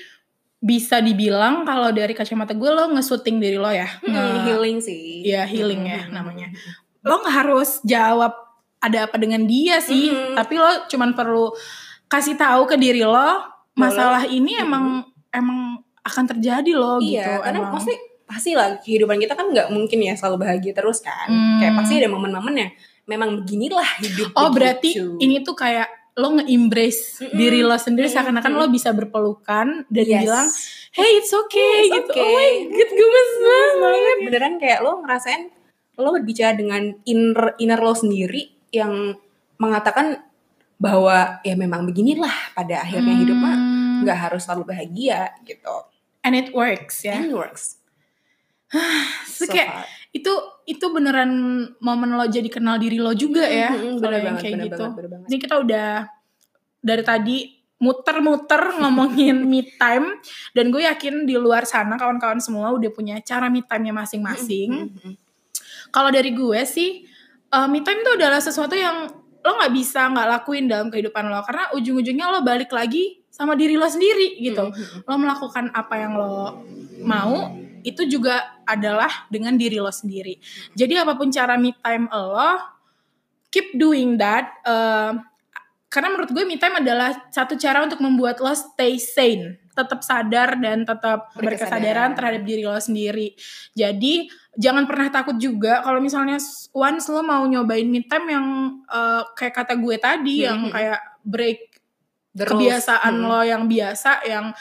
bisa 0.63 0.97
dibilang 0.99 1.67
kalau 1.67 1.91
dari 1.91 2.15
kacamata 2.15 2.55
gue 2.55 2.71
lo 2.71 2.87
nge-shooting 2.89 3.37
diri 3.37 3.59
lo 3.59 3.67
ya. 3.69 3.91
Hmm, 3.99 4.09
Nge- 4.09 4.41
healing 4.47 4.79
sih 4.79 5.27
Iya, 5.27 5.43
healing 5.43 5.83
ya 5.85 6.07
Hmm. 6.07 6.15
namanya. 6.15 6.55
Lo 7.03 7.19
nggak 7.19 7.35
harus 7.37 7.83
jawab 7.83 8.31
ada 8.79 8.99
apa 9.05 9.17
dengan 9.17 9.43
dia 9.43 9.79
sih, 9.79 10.09
Mm-mm. 10.09 10.35
tapi 10.35 10.55
lo 10.55 10.87
cuman 10.87 11.13
perlu 11.13 11.51
kasih 12.07 12.35
tahu 12.35 12.65
ke 12.65 12.75
diri 12.77 13.03
lo 13.03 13.43
masalah 13.73 14.23
ini 14.25 14.55
Mm-mm. 14.55 14.65
emang 14.65 14.85
emang 15.29 15.59
akan 16.01 16.25
terjadi 16.29 16.73
lo 16.73 16.99
gitu. 16.99 17.15
iya 17.17 17.39
karena 17.41 17.59
emang. 17.61 17.73
pasti 17.73 17.95
pasti 18.23 18.51
lah 18.53 18.75
kehidupan 18.77 19.17
kita 19.17 19.33
kan 19.33 19.47
nggak 19.49 19.69
mungkin 19.69 19.99
ya 20.01 20.13
selalu 20.13 20.43
bahagia 20.43 20.73
terus 20.73 20.99
kan 20.99 21.27
Hmm. 21.27 21.59
kayak 21.59 21.75
pasti 21.75 21.95
ada 21.97 22.09
momen-momen 22.09 22.55
yang 22.57 22.71
memang 23.05 23.39
beginilah 23.39 23.87
hidup 23.99 24.31
Oh 24.35 24.51
berarti 24.51 24.93
begitu. 24.93 25.19
ini 25.19 25.41
tuh 25.41 25.55
kayak 25.55 25.91
lo 26.15 26.29
nge-embrace 26.35 27.25
Mm-mm. 27.25 27.35
diri 27.35 27.61
lo 27.61 27.73
sendiri 27.75 28.05
Mm-mm. 28.05 28.17
seakan-akan 28.19 28.53
lo 28.53 28.67
bisa 28.69 28.93
berpelukan 28.93 29.89
dan 29.89 30.05
Yes. 30.05 30.21
bilang, 30.21 30.49
hey 30.93 31.11
it's 31.17 31.33
okay 31.33 31.75
It's 31.83 31.95
gitu. 31.99 32.13
okay. 32.13 32.21
Oh 32.21 32.37
my 32.37 32.49
god, 32.71 32.91
gemes 32.91 33.31
banget. 33.79 34.17
beneran 34.29 34.55
kayak 34.57 34.79
lo 34.81 35.01
ngerasain 35.01 35.43
lo 35.95 36.09
berbicara 36.11 36.53
dengan 36.53 36.83
inner 37.03 37.57
inner 37.57 37.77
lo 37.77 37.93
sendiri 37.93 38.43
yang 38.71 39.17
mengatakan 39.57 40.21
bahwa 40.77 41.39
ya 41.41 41.55
memang 41.55 41.85
beginilah 41.85 42.53
pada 42.53 42.83
akhirnya 42.83 43.15
hidup 43.15 43.39
mah 43.39 43.57
Hmm. 43.57 44.01
nggak 44.03 44.19
harus 44.19 44.43
selalu 44.43 44.67
bahagia 44.69 45.31
gitu. 45.43 45.87
And 46.21 46.35
it 46.35 46.51
works 46.51 47.03
ya. 47.03 47.15
And 47.15 47.29
it 47.29 47.35
works. 47.35 47.79
So, 49.29 49.45
So 49.45 49.53
kayak 49.53 49.69
far. 49.71 49.87
Itu 50.13 50.33
itu 50.69 50.87
beneran 50.93 51.33
momen 51.81 52.15
lo 52.15 52.29
jadi 52.29 52.47
kenal 52.53 52.77
diri 52.77 53.01
lo 53.01 53.17
juga 53.17 53.49
ya. 53.49 53.73
Mm-mm, 53.73 53.97
kalau 53.99 54.17
yang 54.21 54.37
banget, 54.37 54.43
kayak 54.45 54.55
bener 54.55 54.69
gitu. 54.69 54.85
banget, 54.85 54.97
bener 54.97 55.09
banget. 55.09 55.27
Ini 55.27 55.37
kita 55.41 55.55
udah 55.65 55.91
dari 56.85 57.03
tadi 57.03 57.37
muter-muter 57.83 58.63
ngomongin 58.85 59.37
me 59.43 59.65
time 59.81 60.21
dan 60.53 60.69
gue 60.69 60.85
yakin 60.85 61.25
di 61.25 61.35
luar 61.41 61.65
sana 61.65 61.97
kawan-kawan 61.97 62.39
semua 62.39 62.71
udah 62.77 62.93
punya 62.93 63.19
cara 63.25 63.49
me 63.49 63.65
time-nya 63.65 63.97
masing-masing. 63.97 64.93
Mm-mm. 64.93 65.13
Kalau 65.89 66.13
dari 66.13 66.31
gue 66.37 66.61
sih, 66.69 67.09
uh, 67.51 67.67
me 67.67 67.81
time 67.81 68.05
itu 68.05 68.13
adalah 68.15 68.39
sesuatu 68.39 68.77
yang 68.77 69.09
lo 69.43 69.59
nggak 69.59 69.75
bisa 69.75 70.07
nggak 70.13 70.29
lakuin 70.39 70.71
dalam 70.71 70.87
kehidupan 70.87 71.27
lo 71.27 71.43
karena 71.43 71.67
ujung-ujungnya 71.75 72.31
lo 72.31 72.47
balik 72.47 72.71
lagi 72.71 73.19
sama 73.33 73.57
diri 73.57 73.81
lo 73.81 73.89
sendiri 73.89 74.39
gitu. 74.45 74.69
Mm-mm. 74.69 75.09
Lo 75.09 75.17
melakukan 75.17 75.73
apa 75.73 75.95
yang 75.97 76.21
lo 76.21 76.63
mau 77.03 77.51
itu 77.83 78.07
juga 78.07 78.63
adalah 78.65 79.27
dengan 79.29 79.55
diri 79.55 79.79
lo 79.79 79.91
sendiri. 79.91 80.39
Jadi 80.73 80.95
apa 80.97 81.15
pun 81.15 81.29
cara 81.29 81.59
me 81.59 81.75
time 81.77 82.07
lo, 82.11 82.51
keep 83.51 83.75
doing 83.75 84.17
that. 84.17 84.55
uh, 84.65 85.15
karena 85.93 86.09
menurut 86.09 86.33
gue 86.33 86.45
me 86.49 86.57
time 86.57 86.81
adalah 86.81 87.29
satu 87.29 87.53
cara 87.61 87.85
untuk 87.85 88.01
membuat 88.01 88.41
lo 88.41 88.49
stay 88.57 88.97
sane, 88.97 89.61
tetap 89.77 90.01
sadar 90.01 90.57
dan 90.57 90.89
tetap 90.89 91.29
Berkesadaran. 91.37 91.45
berkesadaran 91.45 92.11
terhadap 92.17 92.43
diri 92.49 92.65
lo 92.65 92.81
sendiri. 92.81 93.37
Jadi 93.77 94.25
jangan 94.57 94.89
pernah 94.89 95.13
takut 95.13 95.37
juga 95.37 95.85
kalau 95.85 96.01
misalnya 96.01 96.41
once 96.73 97.05
lo 97.13 97.21
mau 97.21 97.45
nyobain 97.45 97.85
me 97.85 98.01
time 98.09 98.25
yang 98.33 98.47
uh, 98.89 99.21
kayak 99.37 99.53
kata 99.53 99.77
gue 99.77 99.97
tadi 100.01 100.49
yang 100.49 100.69
Mhm. 100.69 100.73
kayak 100.73 101.01
break 101.29 101.61
The 102.33 102.49
kebiasaan 102.49 103.13
Mm. 103.13 103.29
lo 103.29 103.41
yang 103.45 103.63
biasa 103.69 104.25
yang 104.25 104.57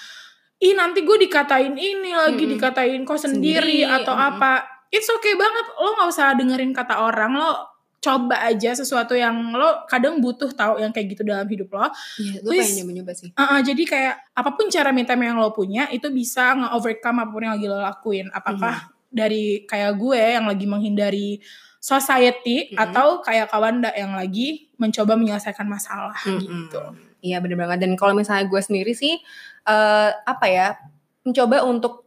ih 0.61 0.73
nanti 0.73 1.01
gue 1.01 1.17
dikatain 1.19 1.73
ini 1.73 2.13
lagi 2.13 2.37
Mm-mm. 2.39 2.53
dikatain 2.55 3.01
kok 3.01 3.17
sendiri, 3.17 3.81
Sendiri, 3.81 3.89
atau 3.89 4.13
mm-mm. 4.13 4.29
apa 4.37 4.51
it's 4.87 5.09
okay 5.09 5.33
banget 5.33 5.65
lo 5.73 5.89
nggak 5.91 6.07
usah 6.07 6.33
dengerin 6.33 6.71
kata 6.71 7.01
orang 7.01 7.33
lo 7.33 7.51
coba 7.97 8.41
aja 8.41 8.73
sesuatu 8.73 9.13
yang 9.13 9.33
lo 9.51 9.85
kadang 9.85 10.17
butuh 10.17 10.49
tahu 10.49 10.77
yang 10.77 10.89
kayak 10.89 11.13
gitu 11.13 11.21
dalam 11.21 11.45
hidup 11.45 11.69
lo 11.69 11.85
Iya, 12.17 12.41
gue 12.41 12.51
pengen 12.51 12.75
nyoba-nyoba 12.81 13.11
sih. 13.13 13.29
Uh-uh, 13.31 13.61
jadi 13.61 13.83
kayak 13.83 14.15
apa 14.33 14.49
pun 14.51 14.65
cara 14.67 14.89
me 14.89 15.01
time 15.01 15.21
yang 15.23 15.37
lo 15.37 15.49
punya 15.49 15.85
itu 15.87 16.09
bisa 16.09 16.53
nge-overcome 16.55 17.17
apa 17.19 17.29
pun 17.29 17.41
yang 17.41 17.53
lagi 17.53 17.65
lo 17.65 17.77
lakuin 17.77 18.25
apakah 18.31 18.75
dari 19.07 19.65
kayak 19.65 19.97
gue 19.97 20.17
yang 20.17 20.45
lagi 20.45 20.65
menghindari 20.65 21.29
society 21.77 22.69
Mhm. 22.69 22.77
atau 22.79 23.07
kayak 23.19 23.49
kawan 23.49 23.81
yang 23.91 24.13
lagi 24.13 24.69
mencoba 24.77 25.13
menyelesaikan 25.13 25.65
masalah 25.65 26.17
Mm-mm. 26.23 26.69
gitu 26.69 26.81
Iya 27.21 27.37
bener 27.37 27.53
banget. 27.53 27.85
Dan 27.85 27.93
kalau 27.93 28.17
misalnya 28.17 28.49
gue 28.49 28.57
sendiri 28.57 28.97
sih, 28.97 29.13
eh 29.65 30.09
apa 30.13 30.45
ya, 30.49 30.67
mencoba 31.25 31.65
untuk 31.65 32.05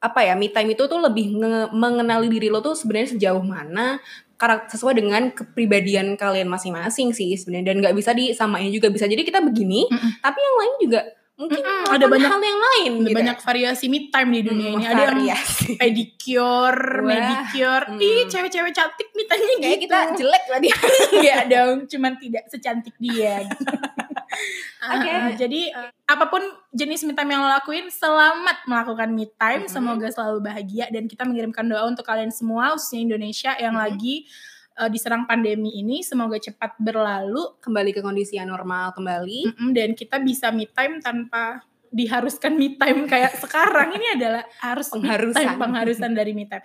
apa 0.00 0.20
ya, 0.22 0.36
me 0.36 0.52
time 0.52 0.76
itu 0.76 0.84
tuh 0.86 1.00
lebih 1.00 1.36
nge- 1.36 1.70
mengenali 1.72 2.28
diri 2.28 2.52
lo 2.52 2.60
tuh 2.60 2.76
sebenarnya 2.76 3.16
sejauh 3.16 3.42
mana, 3.42 3.98
karakter 4.36 4.76
sesuai 4.76 4.94
dengan 5.00 5.32
kepribadian 5.32 6.14
kalian 6.14 6.48
masing-masing 6.48 7.16
sih 7.16 7.32
sebenarnya 7.40 7.72
dan 7.72 7.76
nggak 7.80 7.96
bisa 7.96 8.12
disamain 8.12 8.68
juga 8.68 8.92
bisa 8.92 9.08
jadi 9.08 9.24
kita 9.24 9.40
begini 9.40 9.88
mm 9.88 9.96
-mm. 9.96 10.10
tapi 10.20 10.38
yang 10.44 10.56
lain 10.60 10.74
juga 10.80 11.00
mungkin 11.36 11.60
mm 11.64 11.84
ada 11.86 12.06
banyak 12.10 12.28
hal 12.28 12.42
yang 12.42 12.60
lain 12.60 12.92
ada 12.98 13.08
gitu. 13.08 13.16
banyak 13.16 13.38
variasi 13.40 13.84
me 13.86 14.10
time 14.10 14.30
di 14.34 14.40
dunia 14.42 14.68
mm, 14.68 14.76
ini 14.76 14.84
ada 14.84 15.02
yang 15.06 15.40
pedicure 15.78 16.82
manicure 17.04 17.86
mm. 17.94 18.00
ih 18.02 18.20
cewek-cewek 18.28 18.72
cantik 18.74 19.08
me 19.16 19.24
time 19.24 19.44
kayak 19.60 19.78
gitu. 19.80 19.88
kita 19.88 19.98
jelek 20.16 20.44
tadi 20.48 20.68
ya 21.28 21.36
dong 21.48 21.86
cuman 21.88 22.12
tidak 22.20 22.44
secantik 22.52 22.96
dia 23.00 23.44
Oke. 24.86 25.02
Okay. 25.02 25.16
Uh, 25.16 25.32
jadi 25.34 25.60
uh, 25.72 25.90
apa 26.06 26.24
pun 26.30 26.42
jenis 26.70 27.02
me 27.08 27.16
time 27.16 27.32
yang 27.32 27.42
lo 27.42 27.50
lakuin, 27.50 27.88
selamat 27.88 28.68
melakukan 28.68 29.08
me 29.10 29.26
time. 29.34 29.64
Mm 29.64 29.68
-hmm. 29.68 29.74
Semoga 29.74 30.08
selalu 30.12 30.38
bahagia 30.44 30.86
dan 30.92 31.08
kita 31.10 31.26
mengirimkan 31.26 31.66
doa 31.66 31.88
untuk 31.88 32.06
kalian 32.06 32.30
semua, 32.30 32.76
khususnya 32.76 33.02
Indonesia 33.02 33.52
yang 33.56 33.74
mm 33.74 33.80
-hmm. 33.80 33.92
lagi 33.96 34.14
uh, 34.78 34.88
diserang 34.92 35.24
pandemi 35.24 35.80
ini. 35.80 36.04
Semoga 36.04 36.36
cepat 36.38 36.76
berlalu, 36.78 37.56
kembali 37.64 37.90
ke 37.96 38.00
kondisi 38.04 38.36
yang 38.36 38.52
normal 38.52 38.92
kembali, 38.92 39.56
mm 39.56 39.70
dan 39.72 39.96
kita 39.96 40.20
bisa 40.20 40.52
me 40.52 40.68
time 40.68 41.00
tanpa 41.00 41.64
diharuskan 41.90 42.52
me 42.54 42.76
time 42.76 43.08
kayak 43.08 43.34
sekarang. 43.42 43.96
Ini 43.96 44.20
adalah 44.20 44.42
harus 44.60 44.92
pengharusan, 44.92 45.40
me 45.40 45.48
time, 45.48 45.58
pengharusan 45.58 46.10
dari 46.12 46.32
me 46.36 46.44
time. 46.44 46.64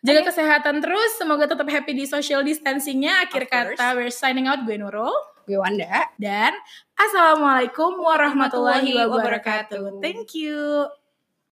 Jaga 0.00 0.24
okay. 0.24 0.28
kesehatan 0.32 0.80
terus, 0.80 1.10
semoga 1.20 1.44
tetap 1.44 1.68
happy 1.68 1.92
di 1.92 2.08
social 2.08 2.40
distancingnya. 2.40 3.28
Akhir 3.28 3.44
kata, 3.44 3.92
we're 3.92 4.08
signing 4.08 4.48
out. 4.48 4.64
Gue 4.64 4.80
Nurul. 4.80 5.12
Gue 5.44 5.60
Wanda. 5.60 6.08
Dan 6.16 6.56
Assalamualaikum 6.96 8.00
warahmatullahi 8.00 8.96
wabarakatuh. 8.96 10.00
Thank 10.00 10.32
you. 10.36 10.88